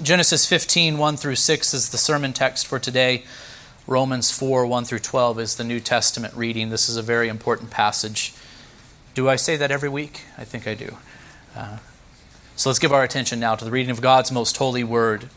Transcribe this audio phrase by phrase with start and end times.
[0.00, 3.24] Genesis 15, 1 through 6 is the sermon text for today.
[3.84, 6.70] Romans 4, 1 through 12 is the New Testament reading.
[6.70, 8.32] This is a very important passage.
[9.14, 10.20] Do I say that every week?
[10.36, 10.98] I think I do.
[11.56, 11.78] Uh,
[12.54, 15.30] so let's give our attention now to the reading of God's most holy word.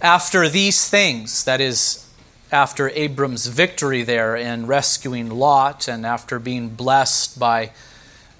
[0.00, 2.08] After these things, that is,
[2.50, 7.72] after Abram's victory there in rescuing Lot, and after being blessed by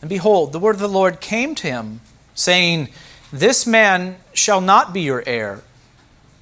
[0.00, 2.00] And behold, the word of the Lord came to him,
[2.34, 2.88] saying,
[3.32, 5.62] This man shall not be your heir.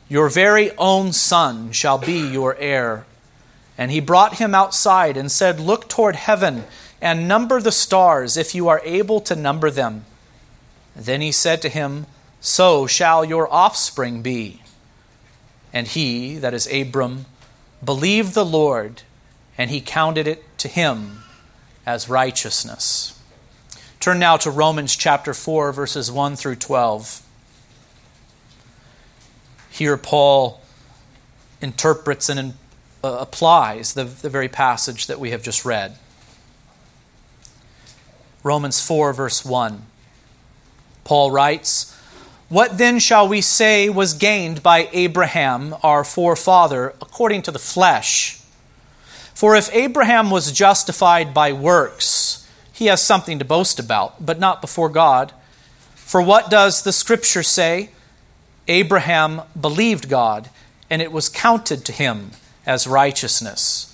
[0.08, 3.06] Your very own son shall be your heir.
[3.76, 6.64] And he brought him outside and said, Look toward heaven
[7.00, 10.04] and number the stars, if you are able to number them.
[10.96, 12.06] Then he said to him,
[12.40, 14.62] So shall your offspring be.
[15.72, 17.26] And he, that is Abram,
[17.84, 19.02] believed the Lord,
[19.58, 21.24] and he counted it to him
[21.84, 23.13] as righteousness.
[24.04, 27.22] Turn now to Romans chapter 4, verses 1 through 12.
[29.70, 30.60] Here, Paul
[31.62, 32.52] interprets and
[33.02, 35.96] uh, applies the, the very passage that we have just read.
[38.42, 39.86] Romans 4, verse 1.
[41.04, 41.98] Paul writes,
[42.50, 48.38] What then shall we say was gained by Abraham, our forefather, according to the flesh?
[49.32, 52.43] For if Abraham was justified by works,
[52.74, 55.32] he has something to boast about, but not before God.
[55.94, 57.90] For what does the Scripture say?
[58.66, 60.50] Abraham believed God,
[60.90, 62.32] and it was counted to him
[62.66, 63.93] as righteousness.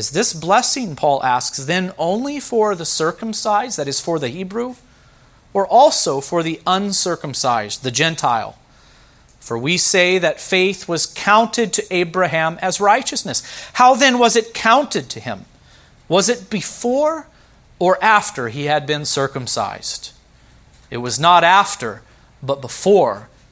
[0.00, 4.76] Is this blessing, Paul asks, then only for the circumcised, that is, for the Hebrew,
[5.52, 8.56] or also for the uncircumcised, the Gentile?
[9.40, 13.42] For we say that faith was counted to Abraham as righteousness.
[13.74, 15.44] How then was it counted to him?
[16.08, 17.26] Was it before
[17.78, 20.12] or after he had been circumcised?
[20.90, 22.00] It was not after,
[22.42, 23.28] but before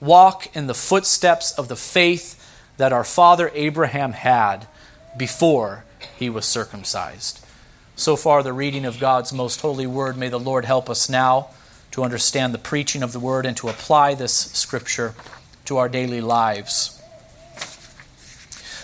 [0.00, 2.34] walk in the footsteps of the faith
[2.76, 4.66] that our father Abraham had
[5.16, 5.84] before
[6.16, 7.44] he was circumcised.
[7.96, 10.16] So far, the reading of God's most holy word.
[10.16, 11.48] May the Lord help us now
[11.90, 15.14] to understand the preaching of the word and to apply this scripture
[15.64, 17.02] to our daily lives.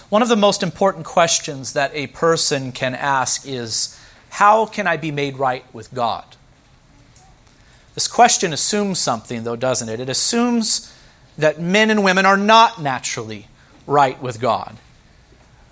[0.09, 3.99] One of the most important questions that a person can ask is
[4.31, 6.25] How can I be made right with God?
[7.95, 10.01] This question assumes something, though, doesn't it?
[10.01, 10.94] It assumes
[11.39, 13.49] that men and women are not naturally
[13.87, 14.77] right with God.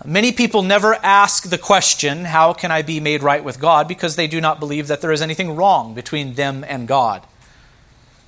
[0.04, 3.86] Many people never ask the question, How can I be made right with God?
[3.86, 7.22] because they do not believe that there is anything wrong between them and God.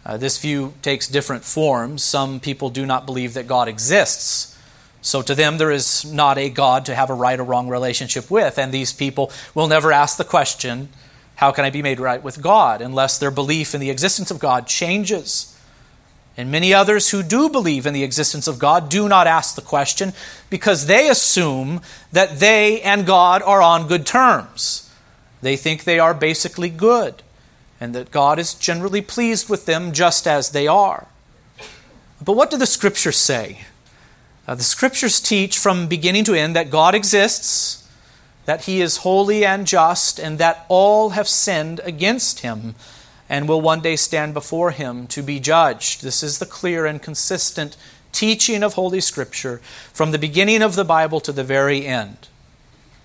[0.07, 2.05] Uh, this view takes different forms.
[2.05, 4.57] Some people do not believe that God exists.
[5.01, 8.31] So to them, there is not a God to have a right or wrong relationship
[8.31, 8.59] with.
[8.59, 10.91] And these people will never ask the question,
[11.37, 12.81] How can I be made right with God?
[12.81, 15.54] unless their belief in the existence of God changes.
[16.37, 19.63] And many others who do believe in the existence of God do not ask the
[19.63, 20.13] question
[20.51, 21.81] because they assume
[22.13, 24.91] that they and God are on good terms.
[25.43, 27.23] They think they are basically good
[27.81, 31.07] and that God is generally pleased with them just as they are.
[32.25, 33.61] But what do the scriptures say?
[34.47, 37.89] Uh, the scriptures teach from beginning to end that God exists,
[38.47, 42.75] that He is holy and just, and that all have sinned against Him
[43.35, 46.05] and will one day stand before him to be judged.
[46.05, 47.77] This is the clear and consistent
[48.13, 49.61] teaching of Holy Scripture
[49.93, 52.29] from the beginning of the Bible to the very end.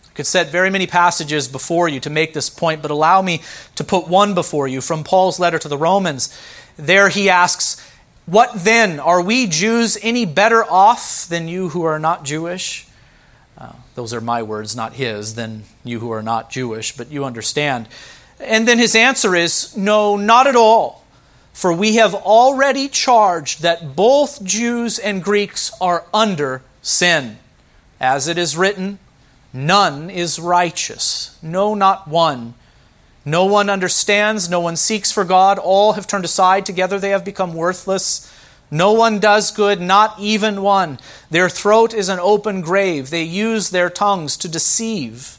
[0.05, 3.41] I could set very many passages before you to make this point, but allow me
[3.73, 6.39] to put one before you from Paul's letter to the Romans.
[6.77, 7.83] There he asks,
[8.27, 8.99] What then?
[8.99, 12.85] Are we Jews any better off than you who are not Jewish?
[13.57, 17.25] Uh, those are my words, not his, than you who are not Jewish, but you
[17.25, 17.87] understand.
[18.39, 21.05] And then his answer is no, not at all.
[21.53, 27.37] For we have already charged that both Jews and Greeks are under sin.
[27.99, 28.99] As it is written,
[29.51, 32.53] none is righteous, no, not one.
[33.25, 35.59] No one understands, no one seeks for God.
[35.59, 38.33] All have turned aside, together they have become worthless.
[38.71, 40.99] No one does good, not even one.
[41.29, 43.09] Their throat is an open grave.
[43.09, 45.38] They use their tongues to deceive.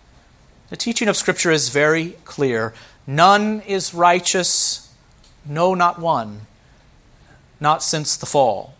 [0.71, 2.73] The teaching of Scripture is very clear.
[3.05, 4.89] None is righteous,
[5.45, 6.47] no, not one,
[7.59, 8.73] not since the fall.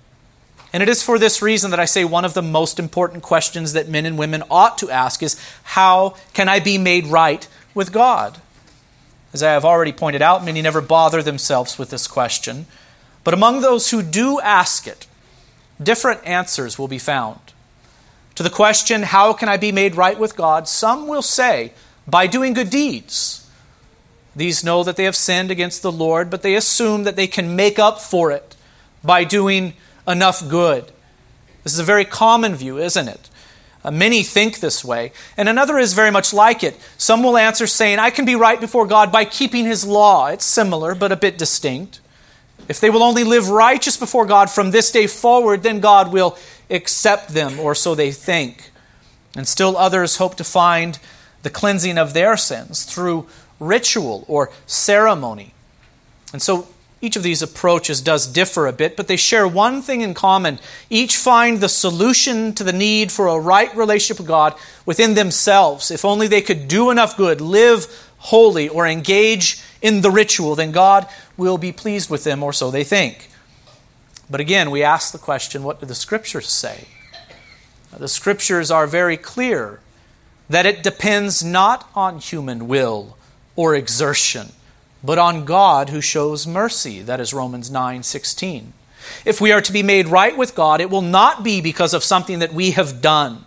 [0.72, 3.74] And it is for this reason that I say one of the most important questions
[3.74, 7.92] that men and women ought to ask is how can I be made right with
[7.92, 8.38] God?
[9.34, 12.68] As I have already pointed out, many never bother themselves with this question.
[13.26, 15.08] But among those who do ask it,
[15.84, 17.51] different answers will be found.
[18.42, 20.68] To the question, How can I be made right with God?
[20.68, 21.74] some will say,
[22.08, 23.48] By doing good deeds.
[24.36, 27.56] These know that they have sinned against the Lord, but they assume that they can
[27.56, 28.56] make up for it
[29.04, 29.76] by doing
[30.08, 30.86] enough good.
[31.64, 33.30] This is a very common view, isn't it?
[33.86, 36.80] Uh, many think this way, and another is very much like it.
[36.98, 40.30] Some will answer saying, I can be right before God by keeping His law.
[40.30, 42.00] It's similar, but a bit distinct.
[42.68, 46.38] If they will only live righteous before God from this day forward, then God will
[46.72, 48.72] accept them, or so they think.
[49.36, 51.00] And still others hope to find
[51.44, 53.28] the cleansing of their sins through
[53.60, 55.54] ritual or ceremony.
[56.34, 56.68] And so
[57.02, 60.60] each of these approaches does differ a bit, but they share one thing in common.
[60.90, 64.54] Each find the solution to the need for a right relationship with God
[64.86, 65.90] within themselves.
[65.90, 67.88] If only they could do enough good, live
[68.20, 71.08] holy, or engage in the ritual, then God
[71.38, 73.31] will be pleased with them, or so they think.
[74.32, 76.88] But again, we ask the question what do the scriptures say?
[77.96, 79.82] The scriptures are very clear
[80.50, 83.18] that it depends not on human will
[83.58, 84.54] or exertion,
[85.04, 87.02] but on God who shows mercy.
[87.02, 88.72] That is Romans 9 16.
[89.26, 92.04] If we are to be made right with God, it will not be because of
[92.04, 93.44] something that we have done,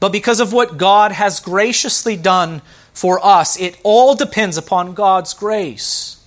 [0.00, 2.60] but because of what God has graciously done
[2.92, 3.58] for us.
[3.58, 6.23] It all depends upon God's grace.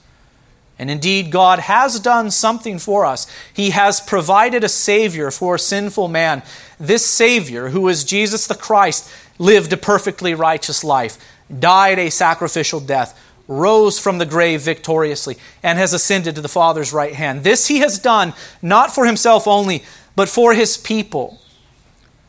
[0.80, 3.26] And indeed, God has done something for us.
[3.52, 6.44] He has provided a Savior for sinful man.
[6.80, 9.10] This Savior, who is Jesus the Christ,
[9.40, 11.18] lived a perfectly righteous life,
[11.60, 16.94] died a sacrificial death, rose from the grave victoriously, and has ascended to the Father's
[16.94, 17.44] right hand.
[17.44, 19.84] This he has done not for himself only,
[20.16, 21.40] but for his people.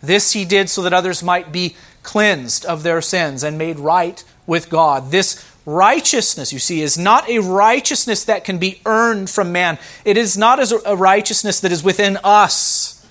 [0.00, 4.23] This he did so that others might be cleansed of their sins and made right
[4.46, 5.11] with God.
[5.11, 9.78] This righteousness, you see, is not a righteousness that can be earned from man.
[10.04, 13.06] It is not a righteousness that is within us.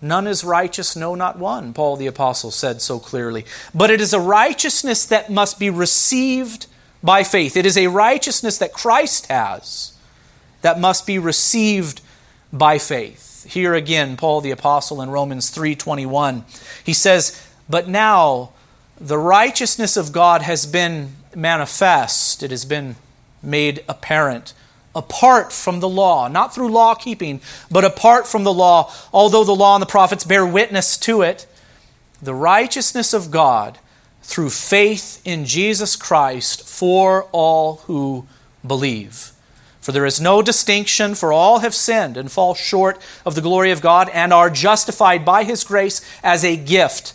[0.00, 3.44] None is righteous, no, not one, Paul the Apostle said so clearly.
[3.74, 6.66] But it is a righteousness that must be received
[7.02, 7.56] by faith.
[7.56, 9.92] It is a righteousness that Christ has
[10.62, 12.00] that must be received
[12.52, 13.44] by faith.
[13.48, 16.44] Here again, Paul the Apostle in Romans 3:21,
[16.84, 17.32] he says,
[17.68, 18.50] "But now
[19.00, 22.96] the righteousness of God has been manifest, it has been
[23.42, 24.54] made apparent
[24.94, 29.54] apart from the law, not through law keeping, but apart from the law, although the
[29.54, 31.46] law and the prophets bear witness to it,
[32.20, 33.78] the righteousness of God
[34.22, 38.26] through faith in Jesus Christ for all who
[38.66, 39.32] believe.
[39.80, 43.70] For there is no distinction, for all have sinned and fall short of the glory
[43.70, 47.14] of God and are justified by his grace as a gift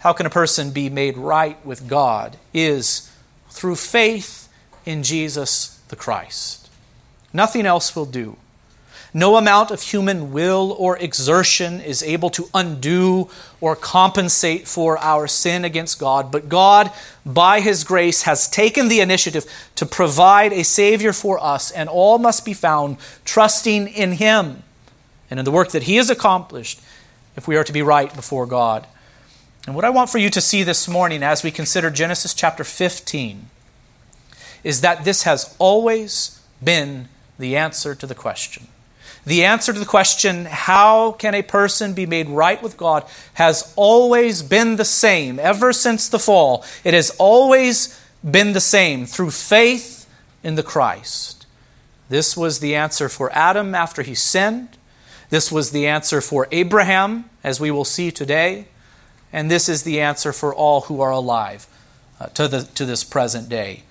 [0.00, 3.10] how can a person be made right with God, is
[3.50, 4.48] through faith
[4.84, 6.68] in Jesus the Christ.
[7.32, 8.36] Nothing else will do.
[9.14, 13.30] No amount of human will or exertion is able to undo
[13.62, 16.92] or compensate for our sin against God, but God,
[17.24, 22.18] by His grace, has taken the initiative to provide a Savior for us, and all
[22.18, 24.62] must be found trusting in Him
[25.30, 26.80] and in the work that He has accomplished
[27.36, 28.86] if we are to be right before God.
[29.66, 32.62] And what I want for you to see this morning as we consider Genesis chapter
[32.62, 33.50] 15
[34.62, 38.68] is that this has always been the answer to the question.
[39.24, 43.04] The answer to the question, how can a person be made right with God,
[43.34, 46.64] has always been the same ever since the fall.
[46.84, 50.08] It has always been the same through faith
[50.44, 51.44] in the Christ.
[52.08, 54.78] This was the answer for Adam after he sinned.
[55.28, 58.68] This was the answer for Abraham, as we will see today.
[59.32, 61.66] And this is the answer for all who are alive
[62.20, 63.82] uh, to, the, to this present day.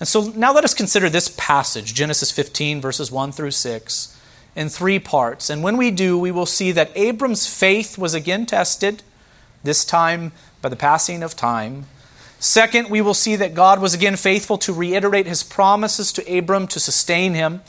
[0.00, 4.20] And so now let us consider this passage, Genesis 15, verses 1 through 6
[4.56, 5.50] in three parts.
[5.50, 9.02] And when we do, we will see that Abram's faith was again tested,
[9.62, 11.86] this time by the passing of time.
[12.38, 16.66] Second, we will see that God was again faithful to reiterate his promises to Abram
[16.68, 17.62] to sustain him.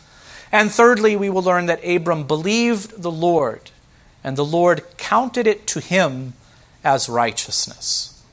[0.52, 3.72] And thirdly, we will learn that Abram believed the Lord,
[4.24, 6.34] and the Lord counted it to him
[6.86, 8.24] as righteousness.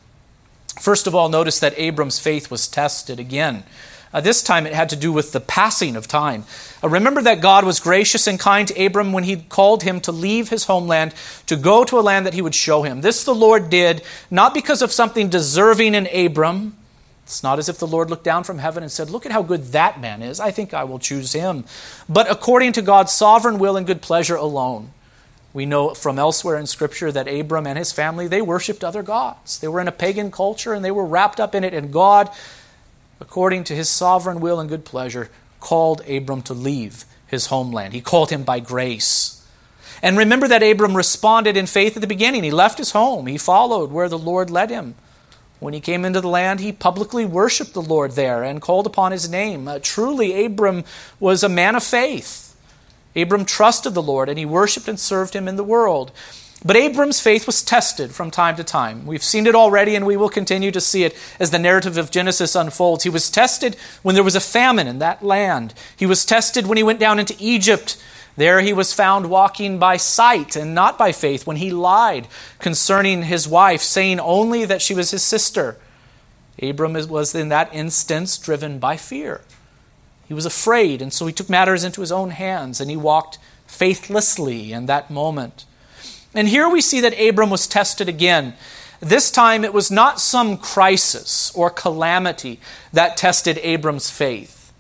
[0.81, 3.65] First of all, notice that Abram's faith was tested again.
[4.13, 6.45] Uh, this time it had to do with the passing of time.
[6.83, 10.13] Uh, remember that God was gracious and kind to Abram when he called him to
[10.13, 11.15] leave his homeland
[11.47, 13.01] to go to a land that he would show him.
[13.01, 16.77] This the Lord did, not because of something deserving in Abram.
[17.25, 19.43] It's not as if the Lord looked down from heaven and said, Look at how
[19.43, 20.41] good that man is.
[20.41, 21.65] I think I will choose him.
[22.09, 24.91] But according to God's sovereign will and good pleasure alone.
[25.53, 29.59] We know from elsewhere in Scripture that Abram and his family, they worshiped other gods.
[29.59, 32.31] They were in a pagan culture and they were wrapped up in it, and God
[33.23, 35.31] according to his sovereign will and good pleasure,
[35.61, 37.95] called Abram to leave his homeland.
[37.95, 39.47] He called him by grace.
[40.03, 42.43] And remember that Abram responded in faith at the beginning.
[42.43, 44.97] He left his home, he followed where the Lord led him.
[45.61, 49.13] When he came into the land, he publicly worshiped the Lord there and called upon
[49.13, 49.69] his name.
[49.69, 50.83] Uh, truly, Abram
[51.21, 52.52] was a man of faith.
[53.15, 56.13] Abram trusted the Lord and he worshiped and served him in the world.
[56.65, 59.05] But Abram's faith was tested from time to time.
[59.05, 62.13] We've seen it already, and we will continue to see it as the narrative of
[62.13, 63.03] Genesis unfolds.
[63.03, 65.75] He was tested when there was a famine in that land.
[65.97, 68.01] He was tested when he went down into Egypt.
[68.37, 72.29] There he was found walking by sight and not by faith when he lied
[72.61, 75.77] concerning his wife, saying only that she was his sister.
[76.63, 79.41] Abram was in that instance driven by fear.
[80.33, 83.39] He was afraid, and so he took matters into his own hands and he walked
[83.67, 85.67] faithlessly in that moment.
[86.33, 88.55] And here we see that Abram was tested again.
[88.99, 92.61] This time it was not some crisis or calamity
[92.95, 94.73] that tested Abram's faith.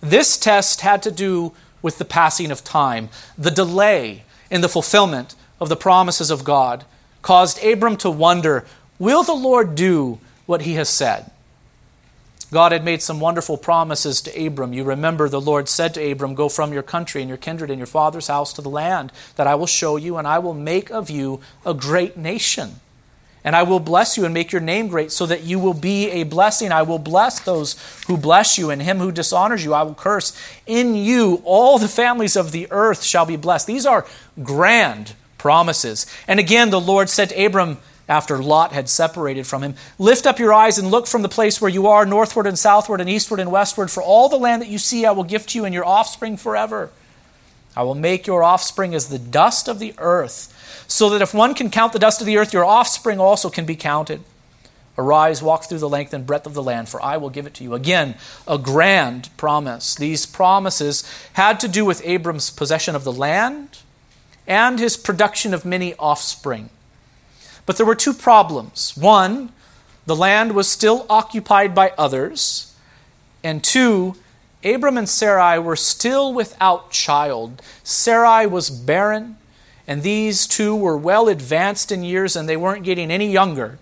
[0.00, 1.52] This test had to do
[1.82, 3.10] with the passing of time.
[3.36, 6.86] The delay in the fulfillment of the promises of God
[7.20, 8.64] caused Abram to wonder
[8.98, 11.30] will the Lord do what he has said?
[12.50, 14.72] God had made some wonderful promises to Abram.
[14.72, 17.78] You remember the Lord said to Abram, Go from your country and your kindred and
[17.78, 20.90] your father's house to the land that I will show you, and I will make
[20.90, 22.80] of you a great nation.
[23.44, 26.10] And I will bless you and make your name great, so that you will be
[26.10, 26.72] a blessing.
[26.72, 27.76] I will bless those
[28.06, 30.38] who bless you, and him who dishonors you I will curse.
[30.66, 33.66] In you all the families of the earth shall be blessed.
[33.66, 34.06] These are
[34.42, 36.06] grand promises.
[36.26, 37.78] And again, the Lord said to Abram,
[38.08, 39.74] after Lot had separated from him.
[39.98, 43.00] Lift up your eyes and look from the place where you are, northward and southward
[43.00, 43.90] and eastward and westward.
[43.90, 46.36] For all the land that you see I will give to you and your offspring
[46.36, 46.90] forever.
[47.76, 51.54] I will make your offspring as the dust of the earth, so that if one
[51.54, 54.22] can count the dust of the earth, your offspring also can be counted.
[54.96, 57.54] Arise, walk through the length and breadth of the land, for I will give it
[57.54, 57.74] to you.
[57.74, 58.16] Again,
[58.48, 59.94] a grand promise.
[59.94, 63.78] These promises had to do with Abram's possession of the land
[64.44, 66.70] and his production of many offspring.
[67.68, 68.96] But there were two problems.
[68.96, 69.52] One,
[70.06, 72.74] the land was still occupied by others.
[73.44, 74.16] And two,
[74.64, 77.60] Abram and Sarai were still without child.
[77.84, 79.36] Sarai was barren,
[79.86, 83.78] and these two were well advanced in years and they weren't getting any younger.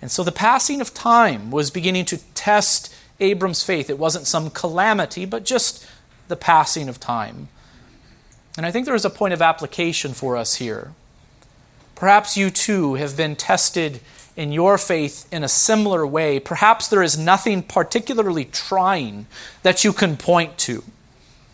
[0.00, 3.90] And so the passing of time was beginning to test Abram's faith.
[3.90, 5.86] It wasn't some calamity, but just
[6.28, 7.48] the passing of time.
[8.56, 10.94] And I think there is a point of application for us here.
[12.02, 14.00] Perhaps you too have been tested
[14.34, 16.40] in your faith in a similar way.
[16.40, 19.26] Perhaps there is nothing particularly trying
[19.62, 20.82] that you can point to,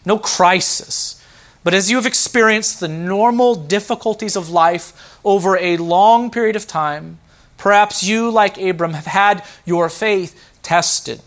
[0.07, 1.23] no crisis,
[1.65, 6.67] But as you have experienced the normal difficulties of life over a long period of
[6.67, 7.19] time,
[7.59, 11.21] perhaps you, like Abram, have had your faith tested.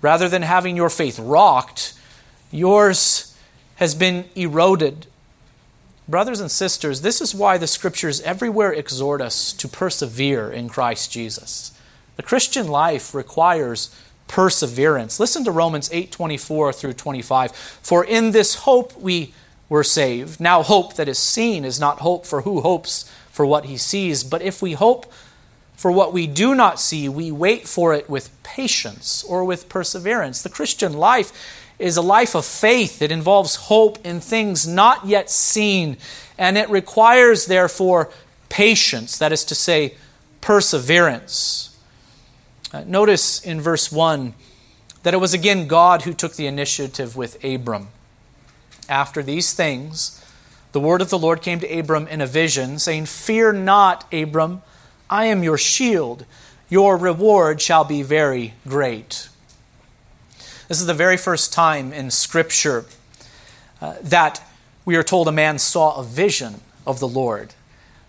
[0.00, 1.92] Rather than having your faith rocked,
[2.50, 3.36] yours
[3.76, 5.06] has been eroded.
[6.10, 11.12] Brothers and sisters, this is why the scriptures everywhere exhort us to persevere in Christ
[11.12, 11.72] Jesus.
[12.16, 13.94] The Christian life requires
[14.26, 15.20] perseverance.
[15.20, 17.52] Listen to Romans 8:24 through 25.
[17.80, 19.34] For in this hope we
[19.68, 20.40] were saved.
[20.40, 24.24] Now hope that is seen is not hope for who hopes for what he sees,
[24.24, 25.12] but if we hope
[25.76, 30.42] for what we do not see, we wait for it with patience or with perseverance.
[30.42, 31.32] The Christian life
[31.80, 33.02] is a life of faith.
[33.02, 35.96] It involves hope in things not yet seen,
[36.38, 38.10] and it requires, therefore,
[38.48, 39.94] patience, that is to say,
[40.40, 41.76] perseverance.
[42.72, 44.34] Uh, notice in verse 1
[45.02, 47.88] that it was again God who took the initiative with Abram.
[48.88, 50.22] After these things,
[50.72, 54.62] the word of the Lord came to Abram in a vision, saying, Fear not, Abram,
[55.08, 56.26] I am your shield.
[56.68, 59.29] Your reward shall be very great.
[60.70, 62.84] This is the very first time in Scripture
[63.80, 64.40] uh, that
[64.84, 67.54] we are told a man saw a vision of the Lord.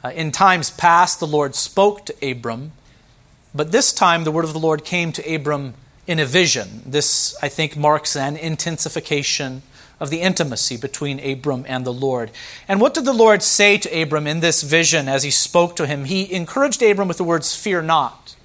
[0.04, 2.74] Uh, in times past, the Lord spoke to Abram,
[3.56, 5.74] but this time the word of the Lord came to Abram
[6.06, 6.84] in a vision.
[6.86, 9.64] This, I think, marks an intensification
[10.00, 12.30] of the intimacy between Abram and the Lord.
[12.68, 15.88] And what did the Lord say to Abram in this vision as he spoke to
[15.88, 16.06] him?
[16.06, 18.36] He encouraged Abram with the words, Fear not.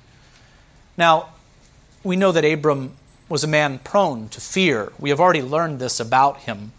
[0.96, 1.34] Now,
[2.02, 2.96] we know that Abram
[3.28, 4.92] was a man prone to fear.
[4.98, 6.72] We have already learned this about him.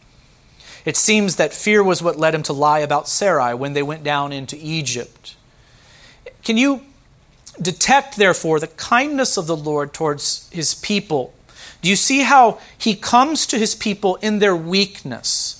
[0.85, 4.03] It seems that fear was what led him to lie about Sarai when they went
[4.03, 5.35] down into Egypt.
[6.43, 6.81] Can you
[7.61, 11.33] detect, therefore, the kindness of the Lord towards his people?
[11.81, 15.56] Do you see how he comes to his people in their weakness?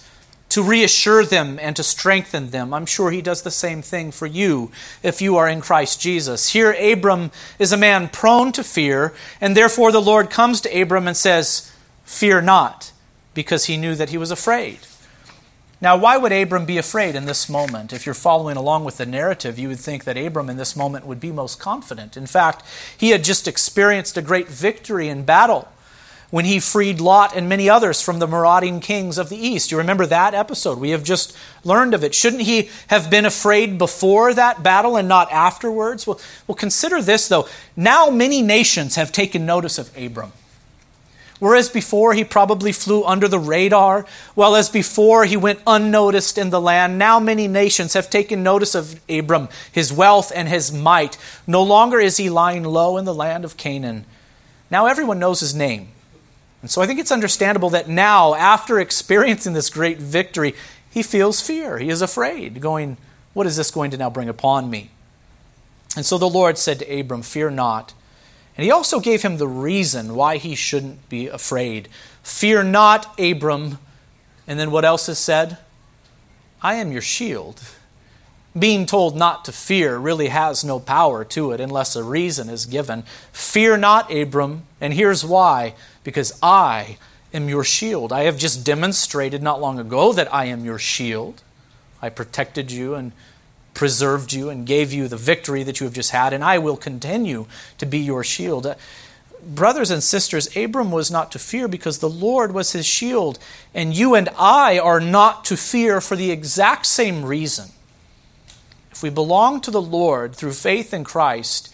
[0.50, 2.74] To reassure them and to strengthen them.
[2.74, 4.72] I'm sure he does the same thing for you
[5.04, 6.50] if you are in Christ Jesus.
[6.50, 11.08] Here, Abram is a man prone to fear, and therefore the Lord comes to Abram
[11.08, 11.72] and says,
[12.06, 12.94] Fear not,
[13.34, 14.80] because he knew that he was afraid.
[15.80, 17.94] Now, why would Abram be afraid in this moment?
[17.94, 21.06] If you're following along with the narrative, you would think that Abram in this moment
[21.06, 22.18] would be most confident.
[22.18, 22.64] In fact,
[22.98, 25.68] he had just experienced a great victory in battle
[26.30, 29.72] when he freed Lot and many others from the marauding kings of the east.
[29.72, 30.78] You remember that episode?
[30.78, 32.14] We have just learned of it.
[32.14, 36.06] Shouldn't he have been afraid before that battle and not afterwards?
[36.06, 37.48] Well, well consider this, though.
[37.76, 40.34] Now many nations have taken notice of Abram.
[41.40, 46.50] Whereas before he probably flew under the radar, well as before he went unnoticed in
[46.50, 51.16] the land, now many nations have taken notice of Abram, his wealth and his might.
[51.46, 54.06] No longer is he lying low in the land of Canaan.
[54.72, 55.90] Now everyone knows his name.
[56.62, 60.56] And so I think it's understandable that now, after experiencing this great victory,
[60.90, 61.78] he feels fear.
[61.78, 62.98] He is afraid, going,
[63.34, 64.90] What is this going to now bring upon me?
[65.96, 67.94] And so the Lord said to Abram, Fear not.
[68.56, 71.90] And he also gave him the reason why he shouldn't be afraid.
[72.24, 73.78] Fear not, Abram.
[74.48, 75.60] And then what else is said?
[76.62, 77.62] I am your shield.
[78.58, 82.66] Being told not to fear really has no power to it unless a reason is
[82.66, 83.04] given.
[83.32, 84.64] Fear not, Abram.
[84.80, 86.98] And here's why because I
[87.34, 88.14] am your shield.
[88.14, 91.42] I have just demonstrated not long ago that I am your shield.
[92.02, 93.12] I protected you and
[93.74, 96.78] preserved you and gave you the victory that you have just had, and I will
[96.78, 97.46] continue
[97.78, 98.66] to be your shield.
[98.66, 98.76] Uh,
[99.48, 103.38] brothers and sisters, Abram was not to fear because the Lord was his shield,
[103.74, 107.70] and you and I are not to fear for the exact same reason.
[108.98, 111.72] If we belong to the Lord through faith in Christ,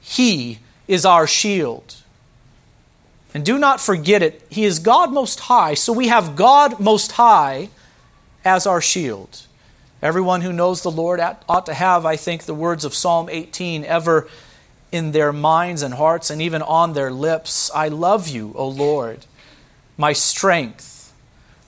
[0.00, 1.96] he is our shield.
[3.34, 7.10] And do not forget it, He is God Most High, so we have God Most
[7.10, 7.70] High
[8.44, 9.46] as our shield.
[10.00, 13.84] Everyone who knows the Lord ought to have, I think, the words of Psalm 18
[13.84, 14.28] ever
[14.92, 17.68] in their minds and hearts and even on their lips.
[17.74, 19.26] I love you, O Lord,
[19.96, 20.89] my strength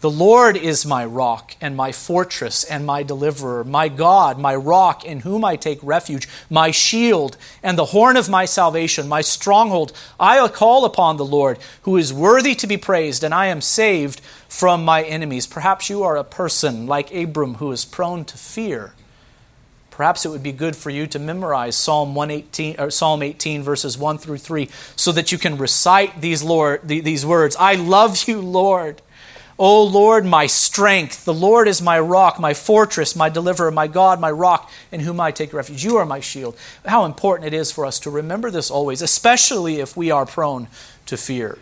[0.02, 5.04] the Lord is my rock and my fortress and my deliverer, my God, my rock
[5.04, 9.92] in whom I take refuge, my shield and the horn of my salvation, my stronghold.
[10.18, 14.20] I call upon the Lord, who is worthy to be praised, and I am saved
[14.48, 15.46] from my enemies.
[15.46, 18.94] Perhaps you are a person like Abram who is prone to fear.
[19.92, 23.96] Perhaps it would be good for you to memorize Psalm 118 or Psalm 18 verses
[23.96, 27.54] 1 through 3 so that you can recite these Lord these words.
[27.54, 29.00] I love you, Lord.
[29.64, 31.24] O Lord, my strength.
[31.24, 35.20] The Lord is my rock, my fortress, my deliverer, my God, my rock, in whom
[35.20, 35.84] I take refuge.
[35.84, 36.56] You are my shield.
[36.84, 40.66] How important it is for us to remember this always, especially if we are prone
[41.06, 41.60] to fear.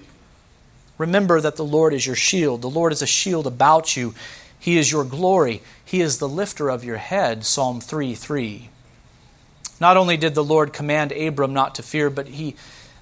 [0.96, 2.62] Remember that the Lord is your shield.
[2.62, 4.14] The Lord is a shield about you.
[4.58, 5.60] He is your glory.
[5.84, 7.44] He is the lifter of your head.
[7.44, 8.70] Psalm 3 3.
[9.78, 12.56] Not only did the Lord command Abram not to fear, but he,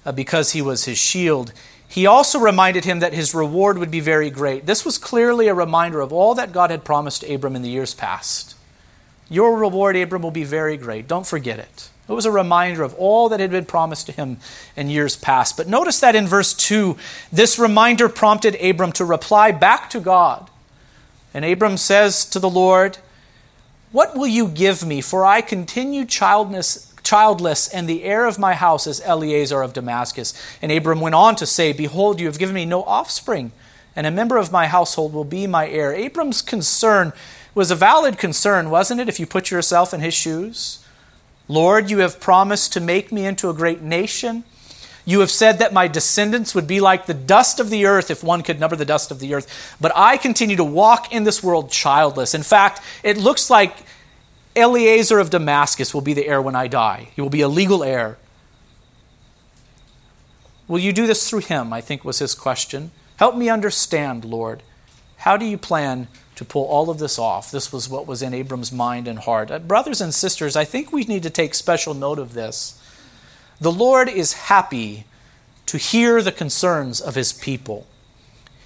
[0.05, 1.53] uh, because he was his shield,
[1.89, 4.67] he also reminded him that his reward would be very great.
[4.67, 7.95] This was clearly a reminder of all that God had promised Abram in the years
[7.95, 8.55] past.
[9.27, 11.07] Your reward, Abram, will be very great.
[11.07, 11.89] Don't forget it.
[12.07, 14.37] It was a reminder of all that had been promised to him
[14.75, 15.57] in years past.
[15.57, 16.95] But notice that in verse 2,
[17.31, 20.47] this reminder prompted Abram to reply back to God.
[21.33, 22.99] And Abram says to the Lord,
[23.91, 25.01] What will you give me?
[25.01, 30.31] For I continue childless, childless, and the heir of my house is Eliezer of Damascus.
[30.61, 33.51] And Abram went on to say, Behold, you have given me no offspring,
[33.95, 35.91] and a member of my household will be my heir.
[35.91, 37.11] Abram's concern
[37.55, 40.85] was a valid concern, wasn't it, if you put yourself in his shoes?
[41.47, 44.43] Lord, you have promised to make me into a great nation.
[45.03, 48.23] You have said that my descendants would be like the dust of the earth if
[48.23, 49.75] one could number the dust of the earth.
[49.81, 52.35] But I continue to walk in this world childless.
[52.35, 53.75] In fact, it looks like
[54.55, 57.09] Eliezer of Damascus will be the heir when I die.
[57.15, 58.17] He will be a legal heir.
[60.67, 61.73] Will you do this through him?
[61.73, 62.91] I think was his question.
[63.17, 64.63] Help me understand, Lord.
[65.17, 66.07] How do you plan
[66.39, 67.51] to pull all of this off.
[67.51, 69.51] This was what was in Abram's mind and heart.
[69.51, 72.81] Uh, brothers and sisters, I think we need to take special note of this.
[73.59, 75.03] The Lord is happy
[75.65, 77.87] to hear the concerns of his people.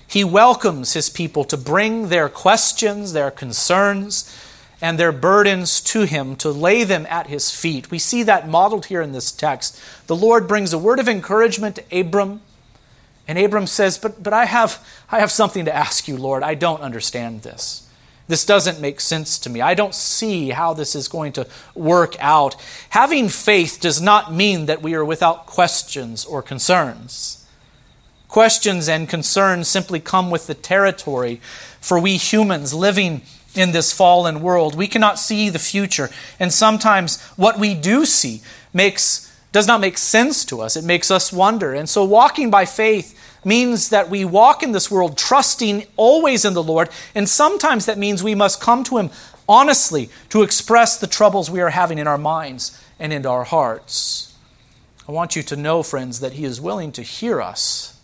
[0.06, 4.32] He welcomes his people to bring their questions, their concerns,
[4.84, 7.90] and their burdens to him, to lay them at his feet.
[7.90, 9.80] We see that modeled here in this text.
[10.06, 12.42] The Lord brings a word of encouragement to Abram
[13.28, 16.44] and Abram says, But, but I, have, I have something to ask you, Lord.
[16.44, 17.90] I don't understand this.
[18.28, 19.62] This doesn't make sense to me.
[19.62, 22.56] I don't see how this is going to work out.
[22.90, 27.46] Having faith does not mean that we are without questions or concerns.
[28.30, 31.42] Questions and concerns simply come with the territory
[31.82, 33.22] for we humans living
[33.56, 34.76] in this fallen world.
[34.76, 38.42] We cannot see the future, and sometimes what we do see
[38.74, 40.76] makes does not make sense to us.
[40.76, 41.74] It makes us wonder.
[41.74, 46.54] And so, walking by faith means that we walk in this world trusting always in
[46.54, 46.90] the Lord.
[47.16, 49.12] And sometimes that means we must come to Him
[49.48, 54.36] honestly to express the troubles we are having in our minds and in our hearts.
[55.08, 58.00] I want you to know, friends, that He is willing to hear us,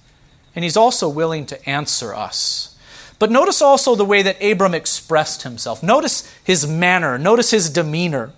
[0.55, 2.75] and He's also willing to answer us.
[3.19, 5.83] But notice also the way that Abram expressed himself.
[5.83, 8.31] Notice his manner, notice his demeanor.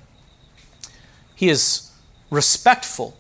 [1.35, 1.91] He is
[2.31, 3.15] respectful,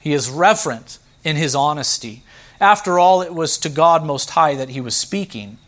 [0.00, 2.24] he is reverent in his honesty.
[2.60, 5.58] After all, it was to God Most High that he was speaking.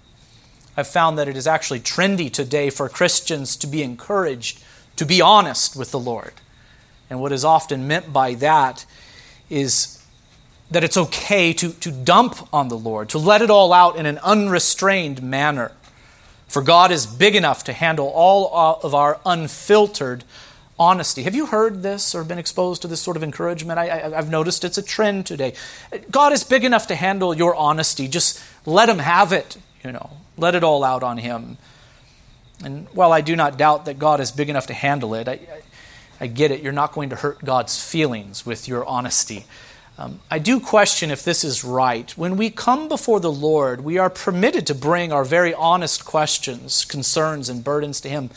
[0.76, 4.62] I've found that it is actually trendy today for Christians to be encouraged
[4.96, 6.32] to be honest with the Lord.
[7.08, 8.84] And what is often meant by that
[9.48, 9.95] is
[10.70, 14.06] that it's okay to, to dump on the Lord, to let it all out in
[14.06, 15.72] an unrestrained manner.
[16.48, 20.24] For God is big enough to handle all of our unfiltered
[20.78, 21.22] honesty.
[21.22, 23.78] Have you heard this or been exposed to this sort of encouragement?
[23.78, 25.54] I, have noticed it's a trend today.
[26.10, 28.08] God is big enough to handle your honesty.
[28.08, 31.58] Just let Him have it, you know, let it all out on Him.
[32.62, 35.32] And while I do not doubt that God is big enough to handle it, I,
[35.32, 35.62] I,
[36.22, 36.62] I get it.
[36.62, 39.46] You're not going to hurt God's feelings with your honesty.
[39.98, 42.10] Um, I do question if this is right.
[42.18, 46.84] When we come before the Lord, we are permitted to bring our very honest questions,
[46.84, 48.30] concerns, and burdens to Him.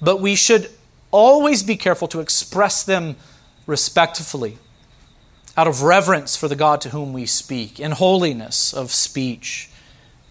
[0.00, 0.70] But we should
[1.10, 3.16] always be careful to express them
[3.66, 4.58] respectfully,
[5.56, 9.70] out of reverence for the God to whom we speak, in holiness of speech.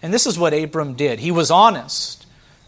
[0.02, 1.20] And this is what Abram did.
[1.20, 2.26] He was honest,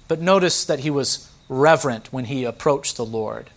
[0.09, 3.51] but notice that he was reverent when he approached the Lord.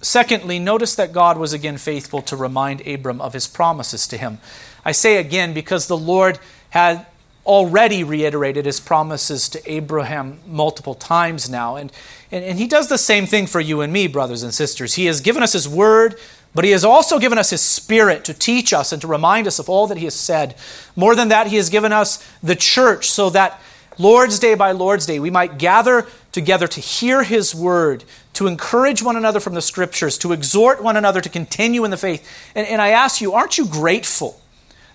[0.00, 4.38] Secondly, notice that God was again faithful to remind Abram of his promises to him.
[4.84, 6.38] I say again because the Lord
[6.70, 7.06] had
[7.46, 11.76] already reiterated his promises to Abraham multiple times now.
[11.76, 11.92] And,
[12.30, 14.94] and, and, he does the same thing for you and me, brothers and sisters.
[14.94, 16.16] He has given us his word,
[16.54, 19.58] but he has also given us his spirit to teach us and to remind us
[19.58, 20.56] of all that he has said.
[20.96, 23.60] More than that, he has given us the church so that
[23.98, 28.04] Lord's Day by Lord's Day we might gather together to hear his word,
[28.36, 31.96] to encourage one another from the scriptures, to exhort one another to continue in the
[31.96, 32.26] faith.
[32.54, 34.40] And, and I ask you, aren't you grateful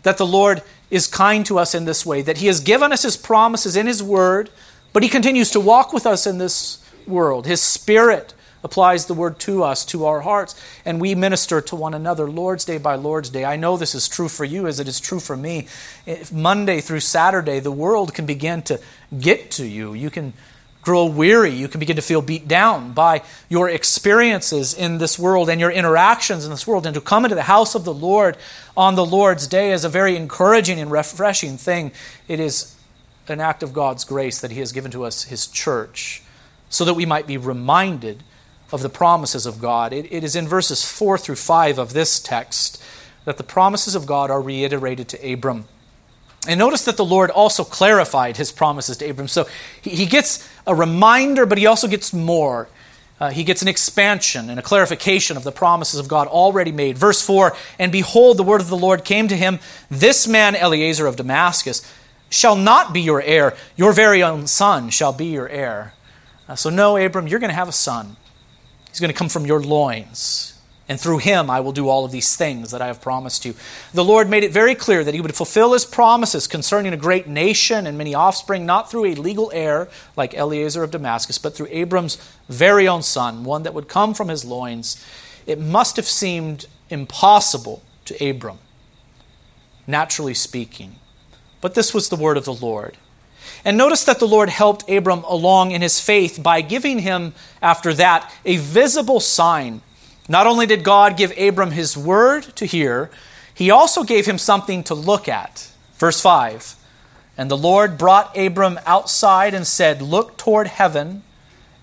[0.04, 3.01] that the Lord is kind to us in this way, that He has given us
[3.01, 4.51] His promises in His Word,
[4.93, 7.47] but He continues to walk with us in this world.
[7.47, 10.54] His Spirit applies the Word to us, to our hearts,
[10.86, 13.43] and we minister to one another Lord's Day by Lord's Day.
[13.43, 15.67] I know this is true for you as it is true for me.
[16.06, 18.80] If Monday through Saturday, the world can begin to
[19.19, 19.95] get to you.
[19.95, 20.34] You can
[20.82, 21.52] grow weary.
[21.52, 25.72] You can begin to feel beat down by your experiences in this world and your
[25.72, 26.86] interactions in this world.
[26.86, 28.38] And to come into the house of the Lord
[28.76, 31.91] on the Lord's day is a very encouraging and refreshing thing.
[32.28, 32.76] It is
[33.28, 36.24] an act of God's grace that He has given to us, His church,
[36.70, 38.24] so that we might be reminded
[38.72, 39.91] of the promises of God.
[39.94, 42.82] it, it is in verses 4 through 5 of this text
[43.26, 45.65] that the promises of God are reiterated to Abram.
[46.47, 49.27] And notice that the Lord also clarified his promises to Abram.
[49.27, 49.47] So
[49.82, 52.67] he, gets a reminder, but he also gets more.
[53.19, 56.97] Uh, he gets an expansion and a clarification of the promises of God already made.
[56.97, 61.06] Verse 4 And behold, the word of the Lord came to him This man, Eliezer
[61.06, 61.88] of Damascus,
[62.32, 63.56] shall not be your heir.
[63.75, 65.93] Your very own son shall be your heir.
[66.47, 68.15] Uh, so, no, Abram, you're going to have a son.
[68.89, 70.51] He's going to come from your loins
[70.91, 73.56] and through him I will do all of these things that I have promised you.
[73.93, 77.27] The Lord made it very clear that he would fulfill his promises concerning a great
[77.27, 81.69] nation and many offspring, not through a legal heir like Eliezer of Damascus, but through
[81.71, 82.17] Abram's
[82.49, 85.01] very own son, one that would come from his loins.
[85.47, 88.60] It must have seemed impossible to Abram,
[89.88, 90.97] naturally speaking.
[91.62, 92.97] But this was the word of the Lord.
[93.63, 97.93] And notice that the Lord helped Abram along in his faith by giving him, after
[97.93, 99.82] that, a visible sign
[100.32, 103.12] not only did God give Abram his word to hear,
[103.54, 105.70] he also gave him something to look at.
[105.96, 106.76] Verse 5
[107.38, 111.24] And the Lord brought Abram outside and said, Look toward heaven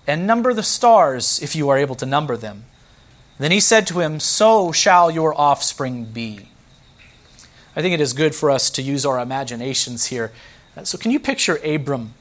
[0.07, 2.65] and number the stars, if you are able to number them.
[3.37, 6.49] Then he said to him, So shall your offspring be.
[7.75, 10.31] I think it is good for us to use our imaginations here.
[10.75, 12.15] Uh, so, can you picture Abram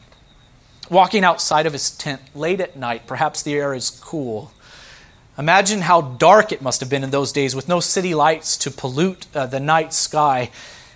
[0.90, 3.06] walking outside of his tent late at night?
[3.06, 4.52] Perhaps the air is cool.
[5.38, 8.72] Imagine how dark it must have been in those days with no city lights to
[8.72, 10.50] pollute uh, the night sky.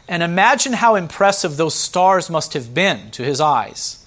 [0.08, 4.04] And imagine how impressive those stars must have been to his eyes.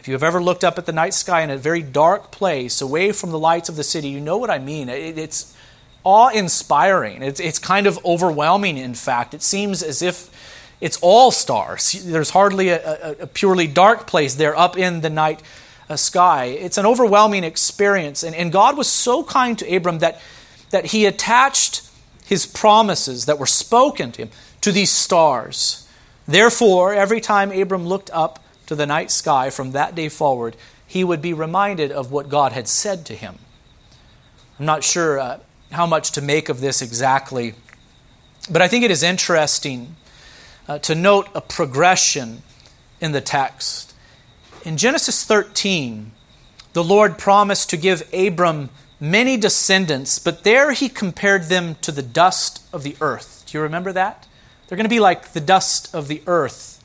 [0.00, 2.80] If you have ever looked up at the night sky in a very dark place,
[2.80, 4.88] away from the lights of the city, you know what I mean.
[4.88, 5.56] It, it's
[6.02, 7.22] awe inspiring.
[7.22, 9.32] It's, it's kind of overwhelming, in fact.
[9.32, 10.28] It seems as if
[10.80, 11.92] it's all stars.
[11.92, 15.40] There's hardly a, a, a purely dark place there up in the night
[15.92, 16.46] a sky.
[16.46, 18.22] It's an overwhelming experience.
[18.22, 20.20] And, and God was so kind to Abram that,
[20.70, 21.88] that he attached
[22.24, 24.30] his promises that were spoken to him
[24.62, 25.88] to these stars.
[26.26, 31.04] Therefore, every time Abram looked up to the night sky from that day forward, he
[31.04, 33.38] would be reminded of what God had said to him.
[34.58, 35.38] I'm not sure uh,
[35.70, 37.54] how much to make of this exactly,
[38.50, 39.96] but I think it is interesting
[40.68, 42.42] uh, to note a progression
[43.00, 43.91] in the text.
[44.64, 46.12] In Genesis 13,
[46.72, 48.70] the Lord promised to give Abram
[49.00, 53.44] many descendants, but there he compared them to the dust of the earth.
[53.46, 54.28] Do you remember that?
[54.66, 56.82] They're going to be like the dust of the earth.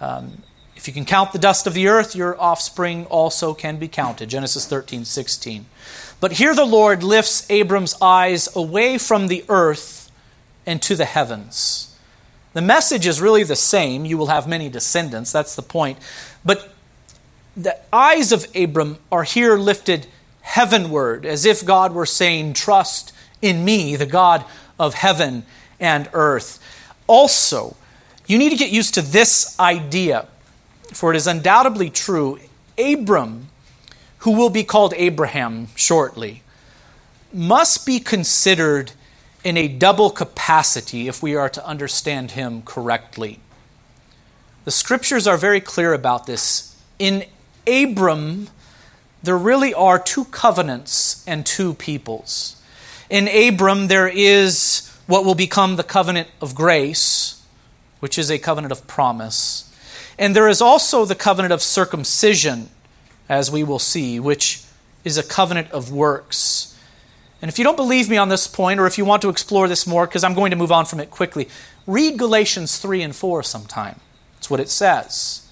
[0.00, 0.42] Um,
[0.76, 4.30] if you can count the dust of the earth, your offspring also can be counted.
[4.30, 5.66] Genesis 13, 16.
[6.20, 10.10] But here the Lord lifts Abram's eyes away from the earth
[10.64, 11.96] and to the heavens.
[12.52, 14.04] The message is really the same.
[14.04, 15.32] You will have many descendants.
[15.32, 15.98] That's the point.
[16.44, 16.71] But
[17.56, 20.06] the eyes of Abram are here lifted
[20.40, 24.44] heavenward, as if God were saying, Trust in me, the God
[24.78, 25.44] of heaven
[25.78, 26.58] and earth.
[27.06, 27.76] Also,
[28.26, 30.26] you need to get used to this idea,
[30.92, 32.38] for it is undoubtedly true.
[32.78, 33.48] Abram,
[34.18, 36.42] who will be called Abraham shortly,
[37.32, 38.92] must be considered
[39.44, 43.40] in a double capacity if we are to understand him correctly.
[44.64, 46.76] The scriptures are very clear about this.
[46.98, 47.24] In
[47.66, 48.48] Abram,
[49.22, 52.60] there really are two covenants and two peoples.
[53.08, 57.44] In Abram, there is what will become the covenant of grace,
[58.00, 59.68] which is a covenant of promise.
[60.18, 62.68] And there is also the covenant of circumcision,
[63.28, 64.64] as we will see, which
[65.04, 66.78] is a covenant of works.
[67.40, 69.66] And if you don't believe me on this point, or if you want to explore
[69.66, 71.48] this more, because I'm going to move on from it quickly,
[71.86, 74.00] read Galatians 3 and 4 sometime.
[74.36, 75.48] That's what it says.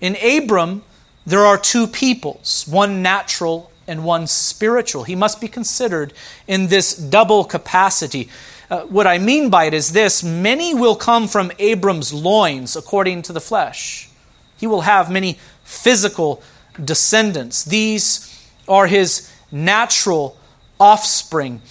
[0.00, 0.84] In Abram,
[1.26, 5.04] there are two peoples, one natural and one spiritual.
[5.04, 6.12] He must be considered
[6.46, 8.28] in this double capacity.
[8.70, 13.22] Uh, what I mean by it is this many will come from Abram's loins according
[13.22, 14.08] to the flesh.
[14.56, 16.42] He will have many physical
[16.82, 17.64] descendants.
[17.64, 18.30] These
[18.66, 20.36] are his natural
[20.80, 21.62] offspring.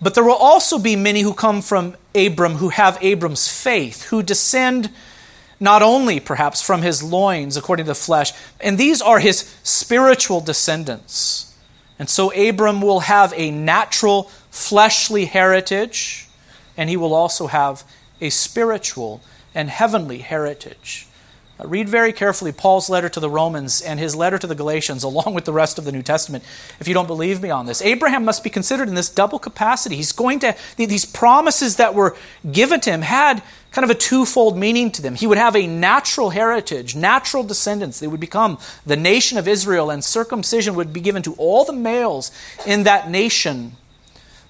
[0.00, 4.22] But there will also be many who come from Abram who have Abram's faith, who
[4.22, 4.90] descend
[5.60, 10.40] not only perhaps from his loins according to the flesh, and these are his spiritual
[10.40, 11.56] descendants.
[11.98, 16.28] And so Abram will have a natural fleshly heritage,
[16.76, 17.84] and he will also have
[18.20, 19.20] a spiritual
[19.54, 21.08] and heavenly heritage.
[21.60, 25.02] Uh, read very carefully Paul's letter to the Romans and his letter to the Galatians,
[25.04, 26.44] along with the rest of the New Testament,
[26.78, 27.82] if you don't believe me on this.
[27.82, 29.96] Abraham must be considered in this double capacity.
[29.96, 32.16] He's going to, these promises that were
[32.50, 35.14] given to him had kind of a twofold meaning to them.
[35.14, 38.00] He would have a natural heritage, natural descendants.
[38.00, 41.72] They would become the nation of Israel, and circumcision would be given to all the
[41.72, 42.30] males
[42.66, 43.72] in that nation.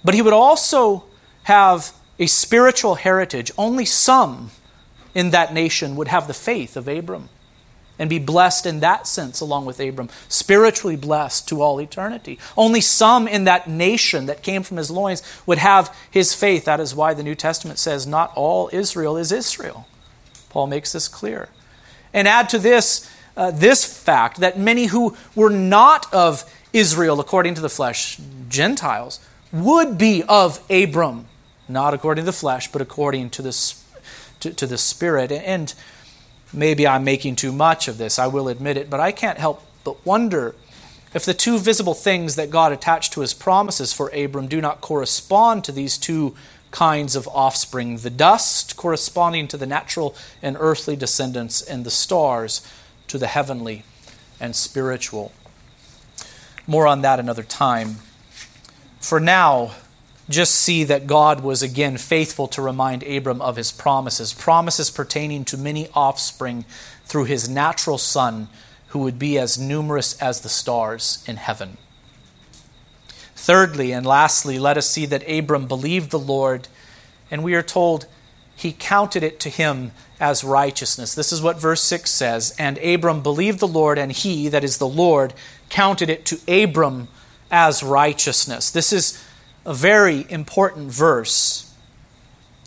[0.04, 1.04] But he would also
[1.44, 3.50] have a spiritual heritage.
[3.58, 4.50] Only some
[5.14, 7.28] in that nation would have the faith of Abram
[7.98, 12.38] and be blessed in that sense along with Abram, spiritually blessed to all eternity.
[12.56, 16.64] Only some in that nation that came from his loins would have his faith.
[16.64, 19.86] That is why the New Testament says, Not all Israel is Israel.
[20.48, 21.48] Paul makes this clear.
[22.12, 27.54] And add to this uh, this fact that many who were not of Israel according
[27.54, 29.20] to the flesh, Gentiles,
[29.52, 31.26] would be of Abram,
[31.68, 33.74] not according to the flesh, but according to the,
[34.40, 35.30] to, to the Spirit.
[35.30, 35.72] And
[36.52, 39.62] Maybe I'm making too much of this, I will admit it, but I can't help
[39.84, 40.54] but wonder
[41.14, 44.80] if the two visible things that God attached to his promises for Abram do not
[44.80, 46.34] correspond to these two
[46.70, 52.60] kinds of offspring the dust corresponding to the natural and earthly descendants, and the stars
[53.06, 53.84] to the heavenly
[54.38, 55.32] and spiritual.
[56.66, 57.96] More on that another time.
[59.00, 59.72] For now,
[60.28, 65.44] just see that God was again faithful to remind Abram of his promises, promises pertaining
[65.46, 66.64] to many offspring
[67.04, 68.48] through his natural son,
[68.88, 71.76] who would be as numerous as the stars in heaven.
[73.34, 76.68] Thirdly and lastly, let us see that Abram believed the Lord,
[77.30, 78.06] and we are told
[78.56, 81.14] he counted it to him as righteousness.
[81.14, 82.54] This is what verse 6 says.
[82.58, 85.32] And Abram believed the Lord, and he, that is the Lord,
[85.68, 87.08] counted it to Abram
[87.50, 88.70] as righteousness.
[88.70, 89.24] This is
[89.68, 91.70] a very important verse.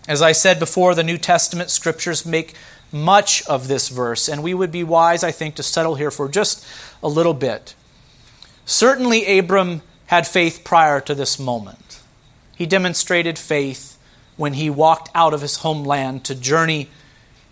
[0.07, 2.53] As I said before, the New Testament scriptures make
[2.91, 6.29] much of this verse, and we would be wise, I think, to settle here for
[6.29, 6.63] just
[7.01, 7.73] a little bit.
[8.65, 12.01] Certainly, Abram had faith prior to this moment.
[12.55, 13.97] He demonstrated faith
[14.37, 16.87] when he walked out of his homeland to journey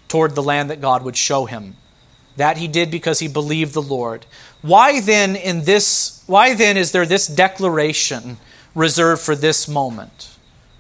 [0.08, 1.76] toward the land that God would show him.
[2.38, 4.28] That he did because he believed the Lord.
[4.62, 8.38] Why then in this why then is there this declaration
[8.76, 10.36] reserved for this moment.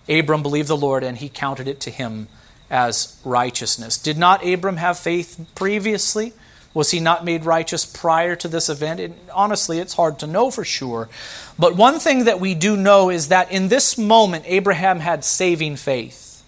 [0.07, 2.27] Abram believed the Lord and he counted it to him
[2.69, 3.97] as righteousness.
[3.97, 6.33] Did not Abram have faith previously?
[6.73, 8.99] Was he not made righteous prior to this event?
[8.99, 11.09] It, honestly, it's hard to know for sure.
[11.57, 15.77] But one thing that we do know is that in this moment, Abraham had saving
[15.77, 16.43] faith.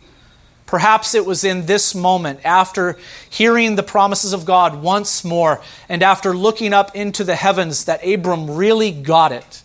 [0.67, 2.97] Perhaps it was in this moment, after
[3.29, 8.07] hearing the promises of God once more, and after looking up into the heavens, that
[8.07, 9.63] Abram really got it.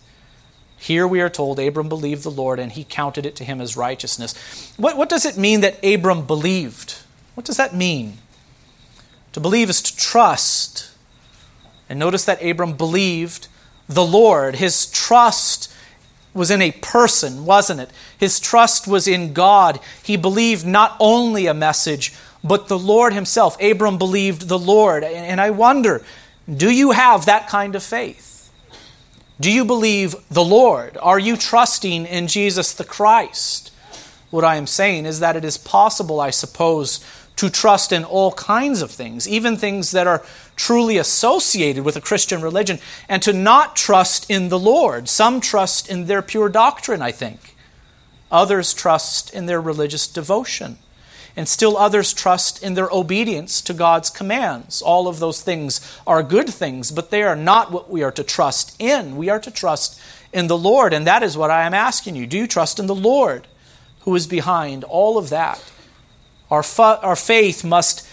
[0.87, 3.77] Here we are told Abram believed the Lord and he counted it to him as
[3.77, 4.73] righteousness.
[4.77, 6.99] What, what does it mean that Abram believed?
[7.35, 8.19] What does that mean?
[9.33, 10.93] To believe is to trust.
[11.89, 13.49] And notice that Abram believed
[13.89, 14.55] the Lord.
[14.55, 15.75] His trust
[16.33, 17.91] was in a person, wasn't it?
[18.17, 19.81] His trust was in God.
[20.05, 23.61] He believed not only a message, but the Lord himself.
[23.61, 25.03] Abram believed the Lord.
[25.03, 26.05] And I wonder,
[26.49, 28.36] do you have that kind of faith?
[29.39, 30.97] Do you believe the Lord?
[31.03, 33.71] Are you trusting in Jesus the Christ?
[34.31, 37.05] What I am saying is that it is possible, I suppose,
[37.37, 40.25] to trust in all kinds of things, even things that are
[40.57, 42.79] truly associated with a Christian religion,
[43.11, 45.07] and to not trust in the Lord.
[45.09, 47.55] Some trust in their pure doctrine, I think.
[48.31, 50.79] Others trust in their religious devotion
[51.37, 54.81] and still others trust in their obedience to God's commands.
[54.81, 58.25] All of those things are good things, but they are not what we are to
[58.25, 59.17] trust in.
[59.17, 60.01] We are to trust
[60.33, 62.27] in the Lord, and that is what I am asking you.
[62.27, 63.47] Do you trust in the Lord
[64.01, 65.63] who is behind all of that?
[66.51, 68.09] Our, our faith must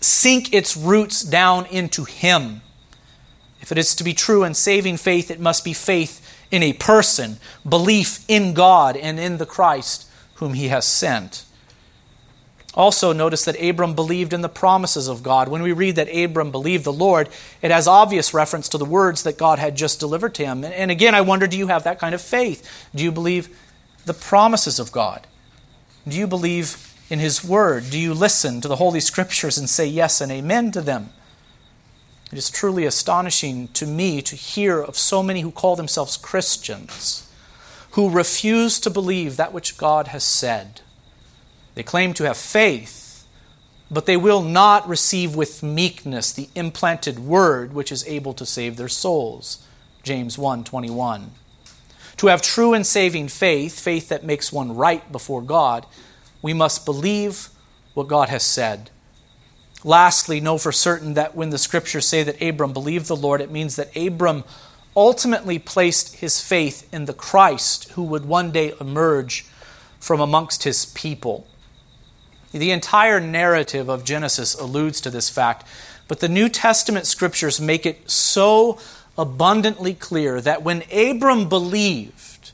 [0.00, 2.62] sink its roots down into Him.
[3.60, 6.72] If it is to be true and saving faith, it must be faith in a
[6.74, 11.44] person, belief in God and in the Christ whom He has sent.
[12.76, 15.48] Also, notice that Abram believed in the promises of God.
[15.48, 17.28] When we read that Abram believed the Lord,
[17.62, 20.64] it has obvious reference to the words that God had just delivered to him.
[20.64, 22.88] And again, I wonder do you have that kind of faith?
[22.94, 23.56] Do you believe
[24.06, 25.26] the promises of God?
[26.06, 27.90] Do you believe in His Word?
[27.90, 31.10] Do you listen to the Holy Scriptures and say yes and amen to them?
[32.32, 37.30] It is truly astonishing to me to hear of so many who call themselves Christians
[37.92, 40.80] who refuse to believe that which God has said.
[41.74, 43.26] They claim to have faith,
[43.90, 48.76] but they will not receive with meekness the implanted word which is able to save
[48.76, 49.58] their souls.
[50.02, 51.32] James 1:21.
[52.18, 55.86] To have true and saving faith, faith that makes one right before God,
[56.42, 57.48] we must believe
[57.94, 58.90] what God has said.
[59.82, 63.50] Lastly, know for certain that when the scriptures say that Abram believed the Lord, it
[63.50, 64.44] means that Abram
[64.96, 69.44] ultimately placed his faith in the Christ who would one day emerge
[69.98, 71.46] from amongst his people.
[72.58, 75.66] The entire narrative of Genesis alludes to this fact,
[76.06, 78.78] but the New Testament scriptures make it so
[79.18, 82.52] abundantly clear that when Abram believed,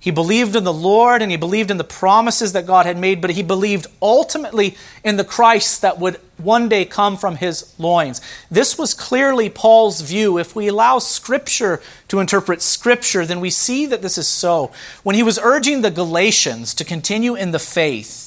[0.00, 3.20] he believed in the Lord and he believed in the promises that God had made,
[3.20, 8.20] but he believed ultimately in the Christ that would one day come from his loins.
[8.50, 10.38] This was clearly Paul's view.
[10.38, 14.72] If we allow Scripture to interpret Scripture, then we see that this is so.
[15.04, 18.25] When he was urging the Galatians to continue in the faith,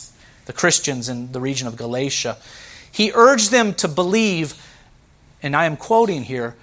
[0.49, 2.35] the Christians in the region of Galatia,
[2.91, 4.55] he urged them to believe,
[5.43, 6.55] and I am quoting here,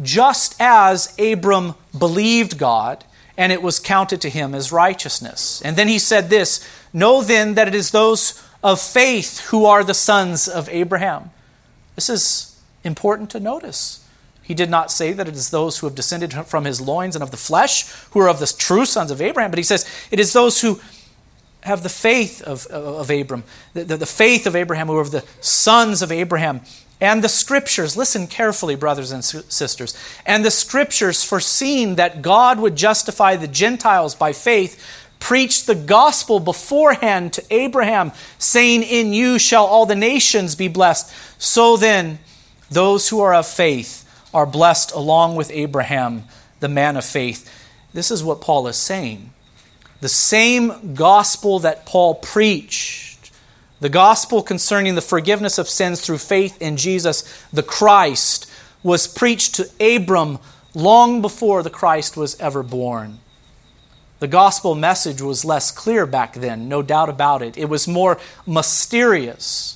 [0.00, 3.04] just as Abram believed God
[3.36, 5.60] and it was counted to him as righteousness.
[5.62, 9.84] And then he said this Know then that it is those of faith who are
[9.84, 11.30] the sons of Abraham.
[11.96, 14.08] This is important to notice.
[14.42, 17.22] He did not say that it is those who have descended from his loins and
[17.22, 20.18] of the flesh who are of the true sons of Abraham, but he says it
[20.18, 20.80] is those who
[21.64, 23.42] have the faith of, of Abram,
[23.72, 26.60] the, the, the faith of Abraham, who are the sons of Abraham.
[27.00, 29.96] And the scriptures, listen carefully, brothers and sisters,
[30.26, 34.82] and the scriptures, foreseeing that God would justify the Gentiles by faith,
[35.18, 41.12] preached the gospel beforehand to Abraham, saying, In you shall all the nations be blessed.
[41.38, 42.18] So then,
[42.70, 44.02] those who are of faith
[44.34, 46.24] are blessed along with Abraham,
[46.60, 47.50] the man of faith.
[47.94, 49.33] This is what Paul is saying.
[50.04, 53.30] The same gospel that Paul preached
[53.80, 57.24] the gospel concerning the forgiveness of sins through faith in Jesus,
[57.54, 58.46] the Christ,
[58.82, 60.40] was preached to Abram
[60.74, 63.20] long before the Christ was ever born.
[64.18, 67.56] The gospel message was less clear back then, no doubt about it.
[67.56, 69.73] It was more mysterious.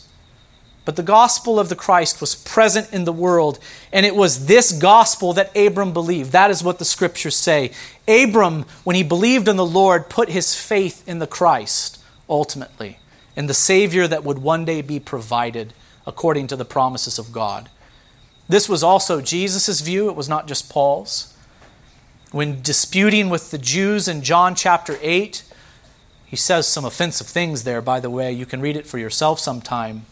[0.89, 3.59] But the gospel of the Christ was present in the world,
[3.93, 6.32] and it was this gospel that Abram believed.
[6.32, 7.72] That is what the scriptures say.
[8.09, 12.97] Abram, when he believed in the Lord, put his faith in the Christ ultimately
[13.36, 15.74] in the Savior that would one day be provided
[16.07, 17.68] according to the promises of God.
[18.49, 21.36] This was also Jesus' view, it was not just Paul's.
[22.30, 25.43] When disputing with the Jews in John chapter 8,
[26.24, 28.32] he says some offensive things there, by the way.
[28.32, 30.07] You can read it for yourself sometime.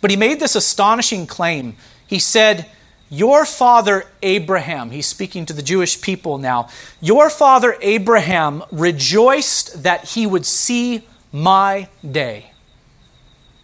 [0.00, 1.76] But he made this astonishing claim.
[2.06, 2.66] He said,
[3.08, 6.68] Your father Abraham, he's speaking to the Jewish people now,
[7.00, 12.52] your father Abraham rejoiced that he would see my day.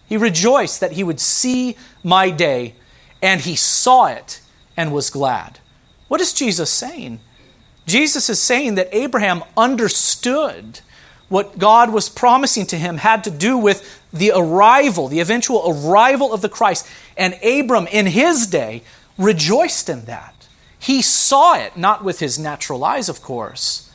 [0.07, 2.75] He rejoiced that he would see my day,
[3.23, 4.41] and he saw it
[4.77, 5.61] and was glad.
[6.09, 7.21] What is Jesus saying?
[7.87, 10.81] Jesus is saying that Abraham understood
[11.29, 16.33] what God was promising to him had to do with the arrival, the eventual arrival
[16.33, 16.87] of the Christ.
[17.17, 18.83] And Abram, in his day,
[19.19, 20.47] rejoiced in that.
[20.79, 23.91] He saw it, not with his natural eyes, of course,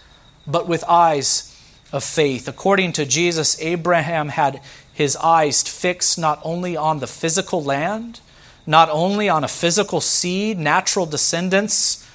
[0.47, 1.55] but with eyes
[1.91, 2.47] of faith.
[2.47, 4.61] According to Jesus, Abraham had
[4.91, 8.19] his eyes fixed not only on the physical land,
[8.65, 12.05] not only on a physical seed, natural descendants,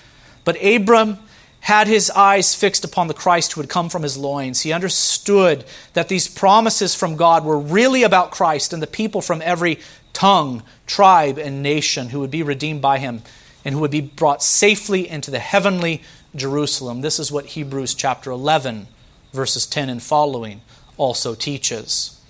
[0.44, 1.18] but Abram
[1.64, 4.60] had his eyes fixed upon the Christ who had come from his loins.
[4.60, 9.40] He understood that these promises from God were really about Christ and the people from
[9.40, 9.80] every
[10.12, 13.22] tongue, tribe, and nation who would be redeemed by him
[13.64, 16.02] and who would be brought safely into the heavenly
[16.36, 17.00] Jerusalem.
[17.00, 18.86] This is what Hebrews chapter 11,
[19.32, 20.60] verses 10 and following
[20.98, 22.20] also teaches.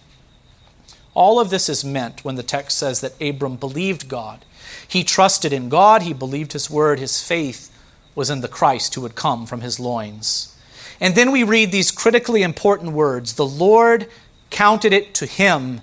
[1.13, 4.45] All of this is meant when the text says that Abram believed God.
[4.87, 7.73] He trusted in God, he believed his word, his faith
[8.15, 10.57] was in the Christ who would come from his loins.
[11.01, 14.09] And then we read these critically important words The Lord
[14.51, 15.81] counted it to him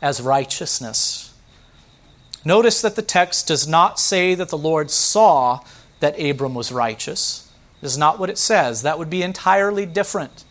[0.00, 1.34] as righteousness.
[2.44, 5.60] Notice that the text does not say that the Lord saw
[6.00, 7.50] that Abram was righteous.
[7.80, 8.82] This is not what it says.
[8.82, 10.44] That would be entirely different.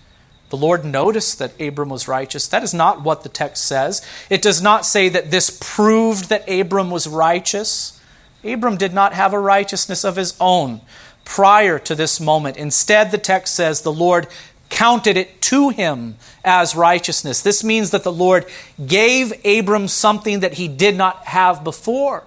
[0.50, 2.48] The Lord noticed that Abram was righteous.
[2.48, 4.06] That is not what the text says.
[4.30, 8.00] It does not say that this proved that Abram was righteous.
[8.44, 10.82] Abram did not have a righteousness of his own
[11.26, 12.57] prior to this moment.
[12.57, 14.28] Instead, the text says the Lord
[14.69, 17.41] counted it to him as righteousness.
[17.41, 18.45] This means that the Lord
[18.86, 22.24] gave Abram something that he did not have before,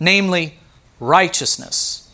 [0.00, 0.58] namely
[0.98, 2.10] righteousness.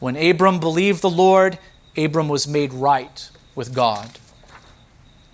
[0.00, 1.58] When Abram believed the Lord,
[1.96, 4.18] Abram was made right with God.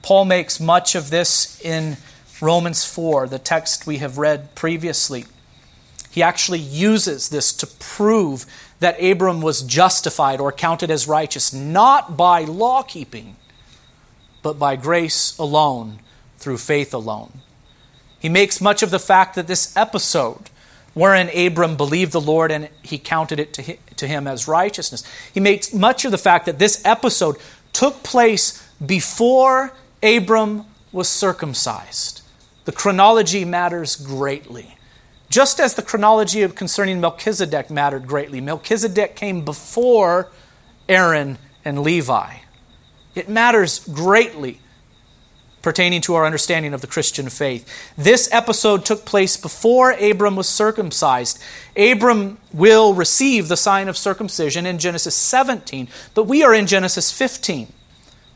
[0.03, 1.97] Paul makes much of this in
[2.41, 5.25] Romans 4, the text we have read previously.
[6.11, 8.47] He actually uses this to prove
[8.81, 13.37] that Abram was justified or counted as righteous not by law keeping,
[14.43, 16.01] but by grace alone,
[16.39, 17.41] through faith alone.
[18.19, 20.51] He makes much of the fact that this episode,
[20.95, 25.03] wherein Abram believed the Lord and he counted it to him as righteousness,
[25.33, 27.37] he makes much of the fact that this episode
[27.73, 29.73] took place before
[30.03, 32.23] Abram was circumcised.
[32.67, 34.76] the chronology matters greatly.
[35.29, 38.41] Just as the chronology of concerning Melchizedek mattered greatly.
[38.41, 40.31] Melchizedek came before
[40.89, 42.37] Aaron and Levi.
[43.15, 44.61] It matters greatly
[45.63, 47.69] pertaining to our understanding of the Christian faith.
[47.99, 51.43] This episode took place before Abram was circumcised.
[51.77, 57.11] Abram will receive the sign of circumcision in Genesis 17, but we are in Genesis
[57.11, 57.73] 15.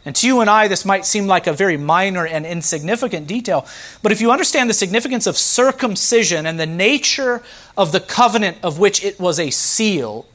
[0.05, 3.67] And to you and I, this might seem like a very minor and insignificant detail,
[4.03, 7.43] but if you understand the significance of circumcision and the nature
[7.77, 10.27] of the covenant of which it was a seal,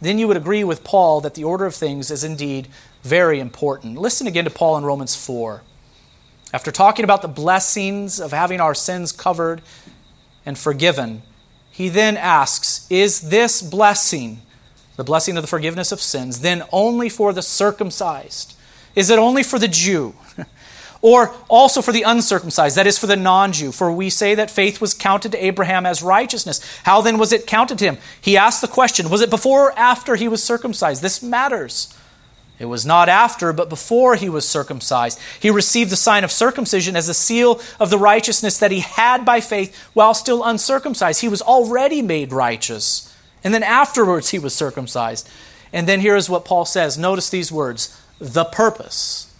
[0.00, 2.68] then you would agree with Paul that the order of things is indeed
[3.02, 3.98] very important.
[3.98, 5.62] Listen again to Paul in Romans 4.
[6.54, 9.60] After talking about the blessings of having our sins covered
[10.46, 11.22] and forgiven,
[11.70, 14.40] he then asks, Is this blessing,
[14.96, 18.53] the blessing of the forgiveness of sins, then only for the circumcised?
[18.94, 20.14] Is it only for the Jew?
[21.02, 23.72] or also for the uncircumcised, that is, for the non Jew.
[23.72, 26.60] For we say that faith was counted to Abraham as righteousness.
[26.84, 27.98] How then was it counted to him?
[28.20, 31.02] He asked the question Was it before or after he was circumcised?
[31.02, 31.94] This matters.
[32.58, 35.18] It was not after, but before he was circumcised.
[35.40, 39.24] He received the sign of circumcision as a seal of the righteousness that he had
[39.24, 41.20] by faith while still uncircumcised.
[41.20, 43.14] He was already made righteous.
[43.42, 45.28] And then afterwards he was circumcised.
[45.72, 46.96] And then here is what Paul says.
[46.96, 49.34] Notice these words the purpose.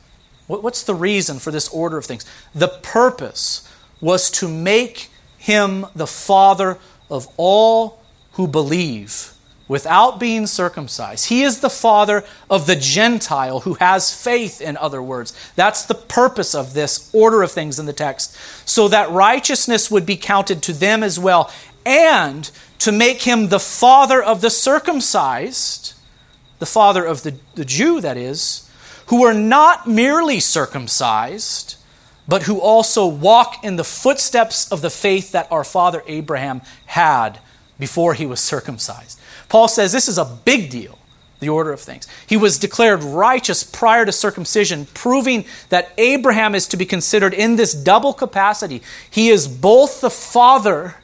[0.46, 2.26] What's the reason for this order of things?
[2.54, 3.68] The purpose
[4.00, 6.78] was to make him the father
[7.10, 8.02] of all
[8.32, 9.34] who believe
[9.66, 11.28] without being circumcised.
[11.28, 15.32] He is the father of the Gentile who has faith, in other words.
[15.56, 18.36] That's the purpose of this order of things in the text,
[18.68, 21.50] so that righteousness would be counted to them as well,
[21.86, 22.50] and
[22.80, 25.94] to make him the father of the circumcised,
[26.58, 28.63] the father of the, the Jew, that is,
[29.06, 31.76] who are not merely circumcised.
[32.26, 37.38] But who also walk in the footsteps of the faith that our father Abraham had
[37.78, 39.20] before he was circumcised.
[39.50, 40.98] Paul says this is a big deal,
[41.40, 42.08] the order of things.
[42.26, 47.56] He was declared righteous prior to circumcision, proving that Abraham is to be considered in
[47.56, 48.80] this double capacity.
[49.10, 50.94] He is both the father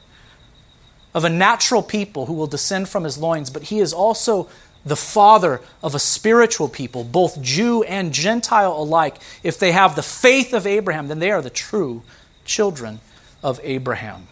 [1.13, 4.49] of a natural people who will descend from his loins, but he is also
[4.85, 9.17] the father of a spiritual people, both Jew and Gentile alike.
[9.43, 12.03] If they have the faith of Abraham, then they are the true
[12.45, 12.99] children
[13.43, 14.27] of Abraham.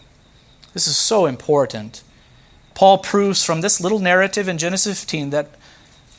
[0.72, 2.02] This is so important.
[2.74, 5.50] Paul proves from this little narrative in Genesis 15 that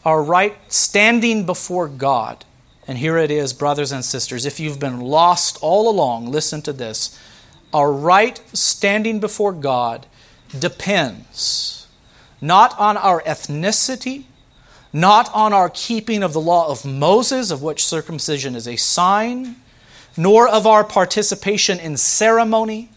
[0.03, 2.45] our right standing before God,
[2.88, 6.73] and here it is, brothers and sisters, if you've been lost all along, listen to
[6.73, 7.19] this.
[7.73, 10.05] Our right standing before God
[10.57, 11.80] depends
[12.41, 14.25] not on our ethnicity,
[14.91, 19.55] not on our keeping of the law of Moses, of which circumcision is a sign,
[20.17, 22.89] nor of our participation in ceremony,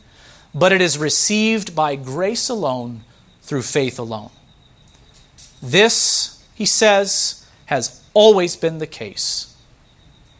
[0.54, 3.02] but it is received by grace alone
[3.42, 4.30] through faith alone.
[5.62, 9.54] This, he says, has always been the case.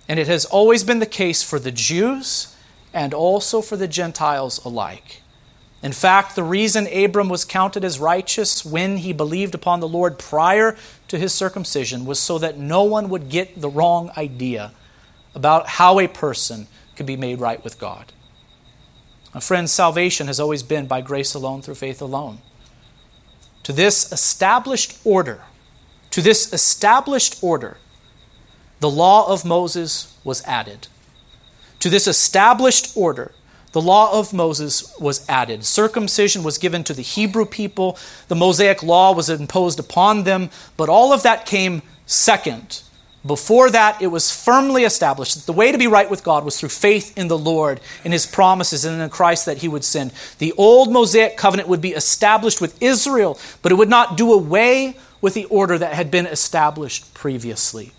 [0.09, 2.55] And it has always been the case for the Jews
[2.93, 5.23] and also for the Gentiles alike.
[5.85, 10.19] In fact, the reason Abram was counted as righteous when he believed upon the Lord
[10.19, 10.77] prior
[11.09, 14.73] to his circumcision was so that no one would get the wrong idea
[15.35, 16.67] about how a person
[16.97, 18.13] could be made right with God.
[19.41, 22.41] friends, salvation has always been by grace alone, through faith alone
[23.65, 25.43] to this established order,
[26.11, 27.79] to this established order,
[28.81, 30.87] the law of Moses was added.
[31.81, 33.33] To this established order,
[33.75, 35.67] the law of Moses was added.
[35.67, 37.99] Circumcision was given to the Hebrew people.
[38.29, 40.49] The Mosaic law was imposed upon them.
[40.79, 42.81] But all of that came second
[43.27, 46.61] before that, it was firmly established that the way to be right with God was
[46.61, 50.13] through faith in the Lord, in His promises, and in Christ that He would send.
[50.39, 54.97] The old Mosaic covenant would be established with Israel, but it would not do away
[55.23, 57.93] with the order that had been established previously.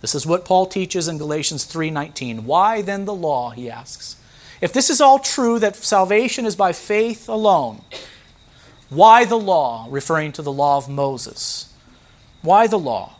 [0.00, 2.46] This is what Paul teaches in Galatians 3:19.
[2.46, 4.16] Why then the law, he asks.
[4.60, 7.82] If this is all true that salvation is by faith alone,
[8.90, 11.72] why the law, referring to the law of Moses?
[12.42, 13.16] Why the law?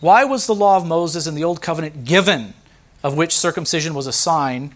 [0.00, 2.54] Why was the law of Moses in the Old Covenant given,
[3.02, 4.74] of which circumcision was a sign,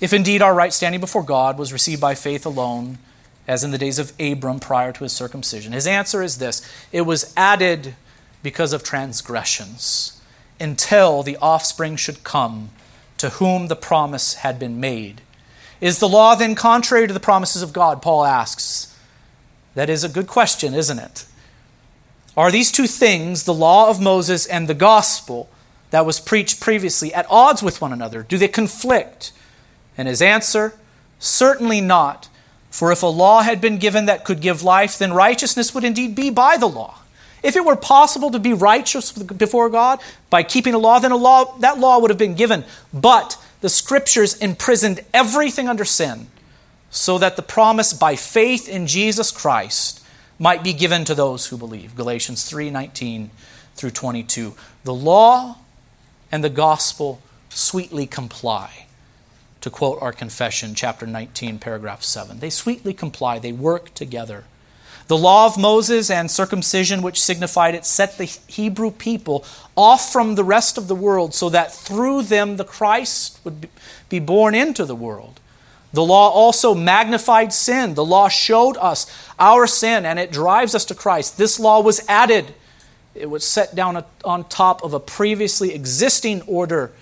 [0.00, 2.98] if indeed our right standing before God was received by faith alone,
[3.48, 5.72] as in the days of Abram prior to his circumcision?
[5.72, 7.96] His answer is this it was added
[8.42, 10.20] because of transgressions,
[10.60, 12.70] until the offspring should come
[13.18, 15.20] to whom the promise had been made.
[15.80, 18.02] Is the law then contrary to the promises of God?
[18.02, 18.96] Paul asks.
[19.74, 21.26] That is a good question, isn't it?
[22.36, 25.48] Are these two things, the law of Moses and the gospel
[25.90, 28.22] that was preached previously, at odds with one another?
[28.22, 29.32] Do they conflict?
[29.96, 30.74] And his answer,
[31.18, 32.28] Certainly not.
[32.70, 36.14] For if a law had been given that could give life, then righteousness would indeed
[36.14, 36.98] be by the law.
[37.42, 41.16] If it were possible to be righteous before God by keeping a law, then a
[41.16, 42.64] law, that law would have been given.
[42.92, 46.28] But the scriptures imprisoned everything under sin,
[46.90, 50.02] so that the promise by faith in Jesus Christ
[50.38, 51.96] might be given to those who believe.
[51.96, 53.30] Galatians 3:19
[53.74, 54.54] through 22.
[54.84, 55.58] The law
[56.30, 58.86] and the gospel sweetly comply.
[59.62, 62.38] To quote our confession, chapter 19, paragraph 7.
[62.38, 64.44] They sweetly comply, they work together.
[65.08, 69.44] The law of Moses and circumcision, which signified it, set the Hebrew people
[69.74, 73.68] off from the rest of the world so that through them the Christ would
[74.10, 75.40] be born into the world.
[75.94, 77.94] The law also magnified sin.
[77.94, 79.06] The law showed us
[79.38, 81.38] our sin and it drives us to Christ.
[81.38, 82.54] This law was added,
[83.14, 86.92] it was set down on top of a previously existing order,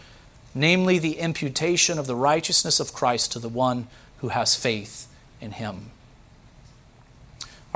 [0.54, 3.88] namely the imputation of the righteousness of Christ to the one
[4.18, 5.08] who has faith
[5.40, 5.90] in him.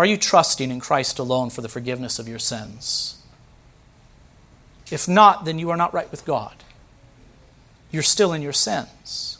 [0.00, 3.22] Are you trusting in Christ alone for the forgiveness of your sins?
[4.90, 6.54] If not, then you are not right with God.
[7.90, 9.36] You're still in your sins.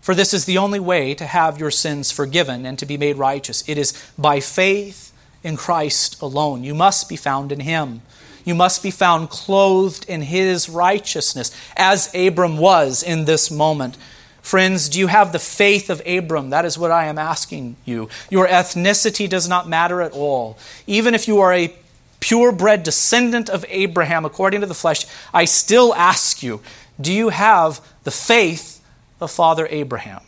[0.00, 3.18] For this is the only way to have your sins forgiven and to be made
[3.18, 3.68] righteous.
[3.68, 5.12] It is by faith
[5.44, 6.64] in Christ alone.
[6.64, 8.00] You must be found in Him.
[8.46, 13.98] You must be found clothed in His righteousness, as Abram was in this moment.
[14.46, 16.50] Friends, do you have the faith of Abram?
[16.50, 18.08] That is what I am asking you.
[18.30, 20.56] Your ethnicity does not matter at all.
[20.86, 21.74] Even if you are a
[22.20, 26.60] purebred descendant of Abraham according to the flesh, I still ask you,
[27.00, 28.80] do you have the faith
[29.20, 30.22] of Father Abraham?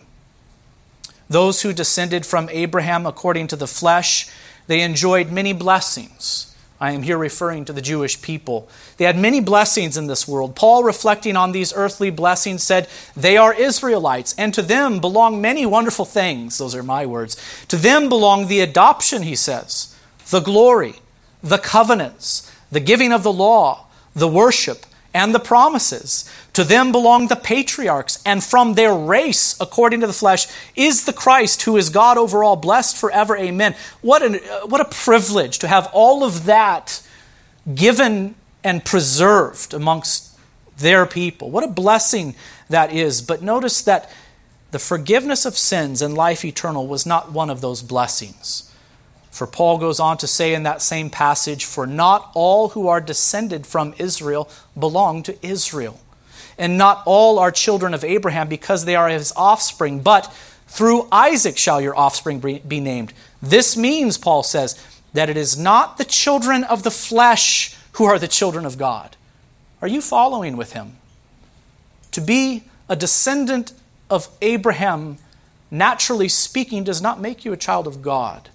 [1.30, 4.28] Those who descended from Abraham according to the flesh,
[4.66, 6.56] they enjoyed many blessings.
[6.80, 8.68] I am here referring to the Jewish people.
[8.96, 10.54] They had many blessings in this world.
[10.54, 15.66] Paul, reflecting on these earthly blessings, said, They are Israelites, and to them belong many
[15.66, 16.58] wonderful things.
[16.58, 17.36] Those are my words.
[17.68, 19.94] To them belong the adoption, he says,
[20.30, 20.96] the glory,
[21.42, 24.86] the covenants, the giving of the law, the worship,
[25.18, 26.30] and the promises.
[26.52, 30.46] To them belong the patriarchs, and from their race, according to the flesh,
[30.76, 33.36] is the Christ who is God over all, blessed forever.
[33.36, 33.74] Amen.
[34.00, 37.02] What, an, uh, what a privilege to have all of that
[37.74, 40.38] given and preserved amongst
[40.78, 41.50] their people.
[41.50, 42.36] What a blessing
[42.68, 43.20] that is.
[43.20, 44.08] But notice that
[44.70, 48.67] the forgiveness of sins and life eternal was not one of those blessings.
[49.30, 53.00] For Paul goes on to say in that same passage, For not all who are
[53.00, 54.48] descended from Israel
[54.78, 56.00] belong to Israel.
[56.56, 60.32] And not all are children of Abraham because they are his offspring, but
[60.66, 63.12] through Isaac shall your offspring be named.
[63.40, 68.18] This means, Paul says, that it is not the children of the flesh who are
[68.18, 69.16] the children of God.
[69.80, 70.96] Are you following with him?
[72.12, 73.72] To be a descendant
[74.10, 75.18] of Abraham,
[75.70, 78.48] naturally speaking, does not make you a child of God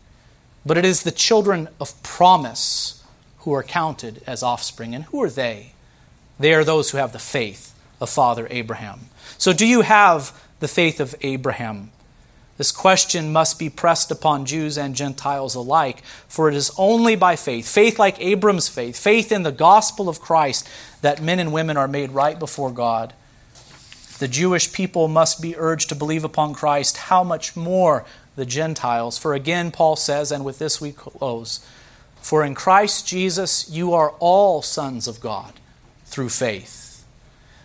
[0.65, 3.03] but it is the children of promise
[3.39, 4.95] who are counted as offspring.
[4.95, 5.73] And who are they?
[6.39, 9.09] They are those who have the faith of Father Abraham.
[9.37, 11.91] So, do you have the faith of Abraham?
[12.57, 17.35] This question must be pressed upon Jews and Gentiles alike, for it is only by
[17.35, 20.69] faith, faith like Abram's faith, faith in the gospel of Christ,
[21.01, 23.13] that men and women are made right before God.
[24.19, 26.97] The Jewish people must be urged to believe upon Christ.
[26.97, 28.05] How much more
[28.35, 29.17] the Gentiles.
[29.17, 31.65] For again, Paul says, and with this we close
[32.21, 35.53] For in Christ Jesus you are all sons of God
[36.05, 37.05] through faith.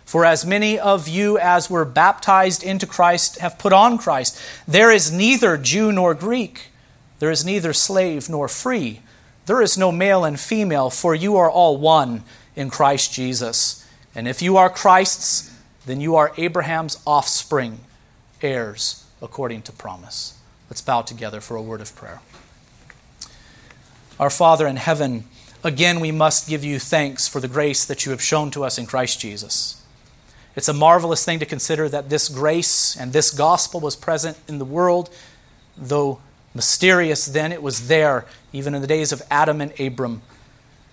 [0.09, 4.91] For as many of you as were baptized into Christ have put on Christ, there
[4.91, 6.71] is neither Jew nor Greek,
[7.19, 9.01] there is neither slave nor free,
[9.45, 12.23] there is no male and female, for you are all one
[12.55, 13.87] in Christ Jesus.
[14.15, 15.55] And if you are Christ's,
[15.85, 17.81] then you are Abraham's offspring,
[18.41, 20.38] heirs according to promise.
[20.69, 22.21] Let's bow together for a word of prayer.
[24.19, 25.25] Our Father in heaven,
[25.63, 28.77] again we must give you thanks for the grace that you have shown to us
[28.77, 29.83] in Christ Jesus.
[30.55, 34.59] It's a marvelous thing to consider that this grace and this gospel was present in
[34.59, 35.09] the world,
[35.77, 36.19] though
[36.53, 40.21] mysterious then, it was there even in the days of Adam and Abram.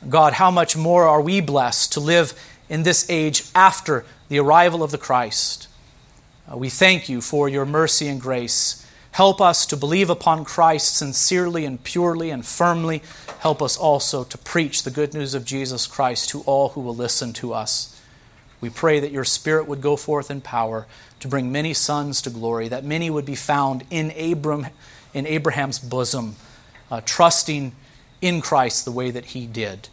[0.08, 2.32] God, how much more are we blessed to live
[2.68, 5.68] in this age after the arrival of the Christ?
[6.50, 8.85] Uh, we thank you for your mercy and grace.
[9.16, 13.02] Help us to believe upon Christ sincerely and purely and firmly.
[13.38, 16.94] Help us also to preach the good news of Jesus Christ to all who will
[16.94, 17.98] listen to us.
[18.60, 20.86] We pray that your Spirit would go forth in power
[21.20, 24.66] to bring many sons to glory, that many would be found in, Abram,
[25.14, 26.36] in Abraham's bosom,
[26.90, 27.72] uh, trusting
[28.20, 29.88] in Christ the way that he did.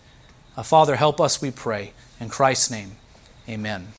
[0.57, 1.93] Uh, Father, help us, we pray.
[2.19, 2.97] In Christ's name,
[3.47, 3.87] amen.